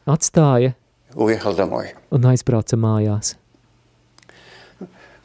Atstāja 0.05 0.73
уехал 1.13 1.53
домой. 1.53 1.93
un 2.11 2.21
aizbrauca 2.25 2.77
mājās. 2.77 3.35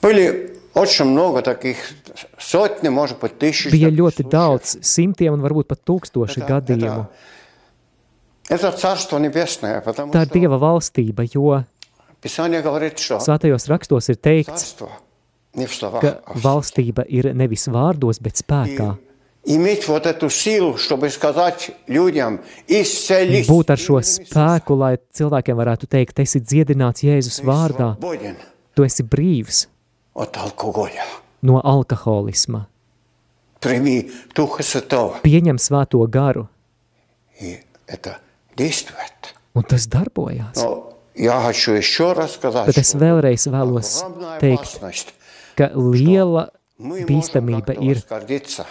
Были 0.03 0.57
очень 0.75 1.05
много 1.05 1.43
таких, 1.43 1.77
сотни, 2.39 2.89
может 2.89 3.19
быть, 3.21 3.39
тысячи. 3.39 3.69
Bija 3.69 3.87
таких 3.91 3.99
ļoti 4.01 4.23
случаев. 4.23 4.31
daudz, 4.31 4.77
simtiem 4.83 5.33
un 5.35 5.41
varbūt 5.43 5.65
pat 5.69 5.81
tūkstoši 5.85 6.39
Это- 6.43 6.49
gadījumu. 6.61 7.07
Tā 8.49 8.57
ir 8.57 8.97
что 8.99 9.19
Dieva 10.35 10.59
valstība, 10.59 11.23
jo 11.23 11.65
Писание 12.21 12.61
говорит, 12.63 12.99
что 12.99 13.19
svētajos 13.19 13.69
rakstos 13.69 14.09
ir 14.11 14.17
teikts, 14.17 14.51
Царство 14.51 14.91
не 15.55 15.67
в 15.67 15.75
словах, 15.75 16.01
ka 16.03 16.21
а 16.27 16.35
в 16.35 16.43
valstība 16.45 17.05
ir 17.09 17.33
nevis 17.33 17.69
vārdos, 17.69 18.21
bet 18.21 18.37
spēkā. 18.37 18.99
И 19.45 19.57
иметь 19.57 19.89
вот 19.89 20.05
эту 20.05 20.29
силу, 20.29 20.77
чтобы 20.77 21.09
сказать 21.09 21.71
людям, 21.87 22.41
исцелись. 22.69 23.49
Būt 23.49 23.71
ar 23.71 23.79
šo 23.79 23.97
именем 23.97 24.05
Иисуса. 24.05 24.23
spēku, 24.29 24.77
lai 24.77 24.99
cilvēkiem 25.15 25.57
varētu 25.57 25.87
teikt, 25.89 26.19
esi 26.21 26.41
dziedināts 26.41 27.01
Jēzus 27.03 27.41
Ты 27.41 27.47
vārdā, 27.47 27.97
свободен 27.97 28.37
tu 28.77 28.85
esi 28.85 29.03
brīvs 29.03 29.69
от 30.15 30.37
алкоголя. 30.37 31.05
no 31.43 31.61
alkoholisma. 31.65 32.67
Прими 33.61 34.11
Духа 34.35 34.63
Святого. 34.63 35.21
Pieņem 35.23 35.57
svēto 35.57 36.05
garu, 36.07 36.49
И 37.41 37.61
это 37.87 38.19
действует. 38.57 39.35
un 39.55 39.63
tas 39.65 39.87
darbojās. 39.89 40.55
Но 40.57 40.93
я 41.15 41.41
хочу 41.43 41.73
еще 41.73 42.13
раз 42.13 42.35
сказать, 42.35 42.69
Bet 42.69 42.79
es 42.79 42.91
что 42.91 42.99
vēlreiz 42.99 43.47
vēlos 43.47 44.03
огромная 44.03 44.41
teikt, 44.41 44.77
опасность. 44.79 45.15
ka 45.57 45.71
liela 45.75 46.51
Мы 46.79 47.01
можем 47.01 47.07
bīstamība 47.07 47.67
как-то 47.67 47.83
ir, 47.83 47.95
возгордиться 47.95 48.67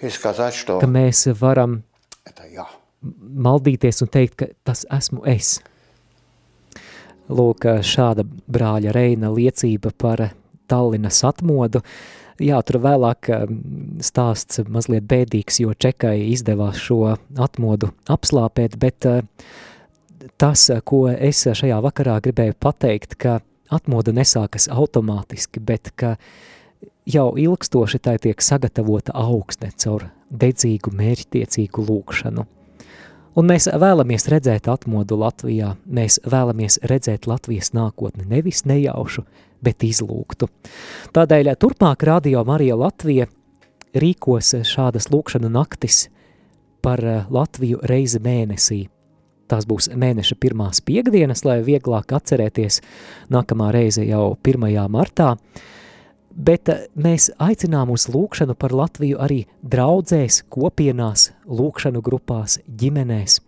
и 0.00 0.08
сказать, 0.08 0.54
что 0.54 0.78
ka 0.80 0.86
mēs 0.86 1.26
varam 1.34 1.82
это 2.24 2.46
я. 2.52 2.66
maldīties 3.02 4.02
un 4.02 4.08
teikt, 4.08 4.34
ka 4.36 4.46
tas 4.64 4.84
esmu 4.90 5.22
es. 5.26 5.60
Lūk, 7.28 7.62
šāda 7.86 8.24
brāļa 8.50 8.92
Reina 8.92 9.30
liecība 9.30 9.92
par 9.96 10.32
Tallinas 10.66 11.22
atmodu. 11.24 11.82
Jā, 12.43 12.57
tur 12.67 12.81
vēlāk 12.83 13.29
um, 13.31 13.59
stāsts 14.03 14.59
mazliet 14.67 15.05
bēdīgs, 15.07 15.61
jo 15.63 15.71
Čekai 15.71 16.17
izdevās 16.33 16.81
šo 16.83 17.15
atmodu 17.39 17.93
apslāpēt, 18.11 18.75
bet 18.81 19.07
uh, 19.07 19.21
tas, 20.41 20.67
ko 20.83 21.05
es 21.13 21.45
šajā 21.47 21.77
vakarā 21.85 22.17
gribēju 22.25 22.57
pateikt, 22.59 23.15
ka 23.15 23.39
atmoda 23.71 24.11
nesākas 24.15 24.67
automātiski, 24.67 25.63
bet 25.63 25.93
ka 25.95 26.15
jau 27.07 27.29
ilgstoši 27.39 28.01
tai 28.03 28.17
tiek 28.21 28.41
sagatavota 28.41 29.15
augsne 29.15 29.71
caur 29.79 30.09
dedzīgu, 30.29 30.91
mērķtiecīgu 30.91 31.87
lūkšanu. 31.87 32.45
Un 33.35 33.49
mēs 33.49 33.67
vēlamies 33.67 34.29
redzēt 34.31 34.69
atmodu 34.71 35.17
Latvijā, 35.19 35.73
mēs 35.91 36.21
vēlamies 36.23 36.79
redzēt 36.87 37.27
Latvijas 37.27 37.73
nākotni 37.75 38.23
nevis 38.31 38.63
nejaušu, 38.63 39.25
bet 39.65 39.85
izlūgtu. 39.87 40.49
Tādēļ 41.15 41.55
turpmāk 41.59 42.05
Radio 42.05 42.45
Marija 42.47 42.77
Latvija 42.79 43.27
rīkos 43.95 44.53
šādas 44.67 45.09
lūkšanu 45.11 45.49
naktis 45.51 46.05
par 46.85 47.01
eh, 47.05 47.23
Latviju 47.29 47.81
reizi 47.89 48.21
mēnesī. 48.21 48.85
Tās 49.49 49.67
būs 49.69 49.91
mēneša 49.93 50.37
pirmās 50.41 50.81
piekdienas, 50.85 51.43
lai 51.45 51.59
vieglāk 51.65 52.13
atcerēties 52.17 52.81
nākamā 53.33 53.69
reize 53.75 54.05
jau 54.05 54.35
1. 54.41 54.67
martā. 54.89 55.35
bet 56.35 56.69
eh, 56.69 56.85
mēs 56.95 57.31
aicinām 57.39 57.89
uz 57.89 58.07
lūkšanu 58.11 58.55
par 58.59 58.73
Latviju 58.75 59.19
arī 59.19 59.45
draudzēs, 59.63 60.43
kopienās, 60.49 61.31
lūkšanu 61.47 62.01
grupās, 62.01 62.59
ģimenēs. 62.67 63.39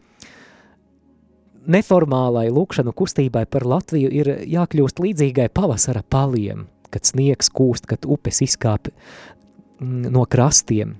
Neformālai 1.67 2.47
lūkšanu 2.53 2.93
kustībai 2.95 3.43
par 3.51 3.65
Latviju 3.67 4.11
ir 4.13 4.29
jākļūst 4.47 5.01
līdzīgai 5.03 5.49
pavasara 5.51 6.03
paliem, 6.07 6.65
kad 6.93 7.07
sniegs 7.07 7.51
kūst, 7.51 7.89
kad 7.89 8.07
upes 8.07 8.39
izkāp 8.45 8.87
mm, 8.87 10.07
no 10.13 10.23
krastiem. 10.29 10.95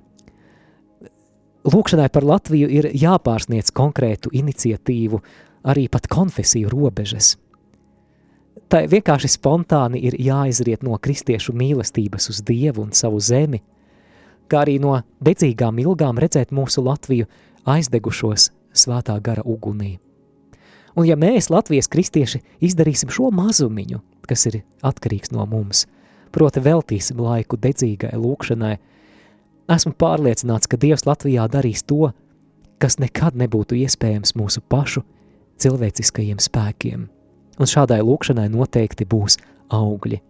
Lūkšanai 1.67 2.11
par 2.11 2.27
Latviju 2.27 2.67
ir 2.71 2.91
jāpārsniec 2.95 3.71
konkrētu 3.75 4.31
iniciatīvu, 4.35 5.23
arī 5.67 5.87
pat 5.91 6.07
konfesiju 6.11 6.71
robežas– 6.71 7.35
tai 8.69 8.85
vienkārši 8.91 9.29
spontāni 9.31 10.01
ir 10.07 10.17
jāizriet 10.19 10.83
no 10.83 10.97
kristiešu 10.99 11.55
mīlestības 11.55 12.29
uz 12.31 12.41
Dievu 12.45 12.83
un 12.83 12.91
savu 12.95 13.19
zemi, 13.23 13.61
kā 14.51 14.63
arī 14.65 14.77
no 14.83 14.97
dedzīgām 15.23 15.79
ilgām 15.83 16.19
redzēt 16.19 16.53
mūsu 16.55 16.83
Latviju 16.85 17.27
aizdegušos 17.67 18.51
svētā 18.75 19.17
gara 19.23 19.43
ugunī. 19.45 19.97
Un 20.97 21.05
ja 21.05 21.17
mēs, 21.19 21.51
Latvijas 21.53 21.89
kristieši, 21.93 22.41
izdarīsim 22.65 23.11
šo 23.13 23.29
mazumiņu, 23.35 23.99
kas 24.27 24.47
ir 24.49 24.61
atkarīgs 24.85 25.33
no 25.35 25.45
mums, 25.49 25.85
proti 26.33 26.63
veltīsim 26.63 27.19
laiku 27.21 27.59
dedzīgai 27.61 28.15
lūkšanai, 28.17 28.77
esmu 29.73 29.93
pārliecināts, 29.99 30.69
ka 30.69 30.79
Dievs 30.81 31.05
Latvijā 31.05 31.45
darīs 31.53 31.85
to, 31.85 32.09
kas 32.81 32.97
nekad 33.01 33.37
nebūtu 33.37 33.77
iespējams 33.77 34.33
mūsu 34.37 34.63
pašu 34.69 35.05
cilvēciskajiem 35.61 36.41
spēkiem 36.41 37.05
un 37.57 37.69
šādai 37.69 38.01
lūkšanai 38.05 38.47
noteikti 38.53 39.07
būs 39.09 39.39
augļi. 39.73 40.21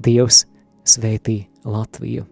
Dievs 0.00 0.44
svētī 0.88 1.42
Latviju! 1.68 2.31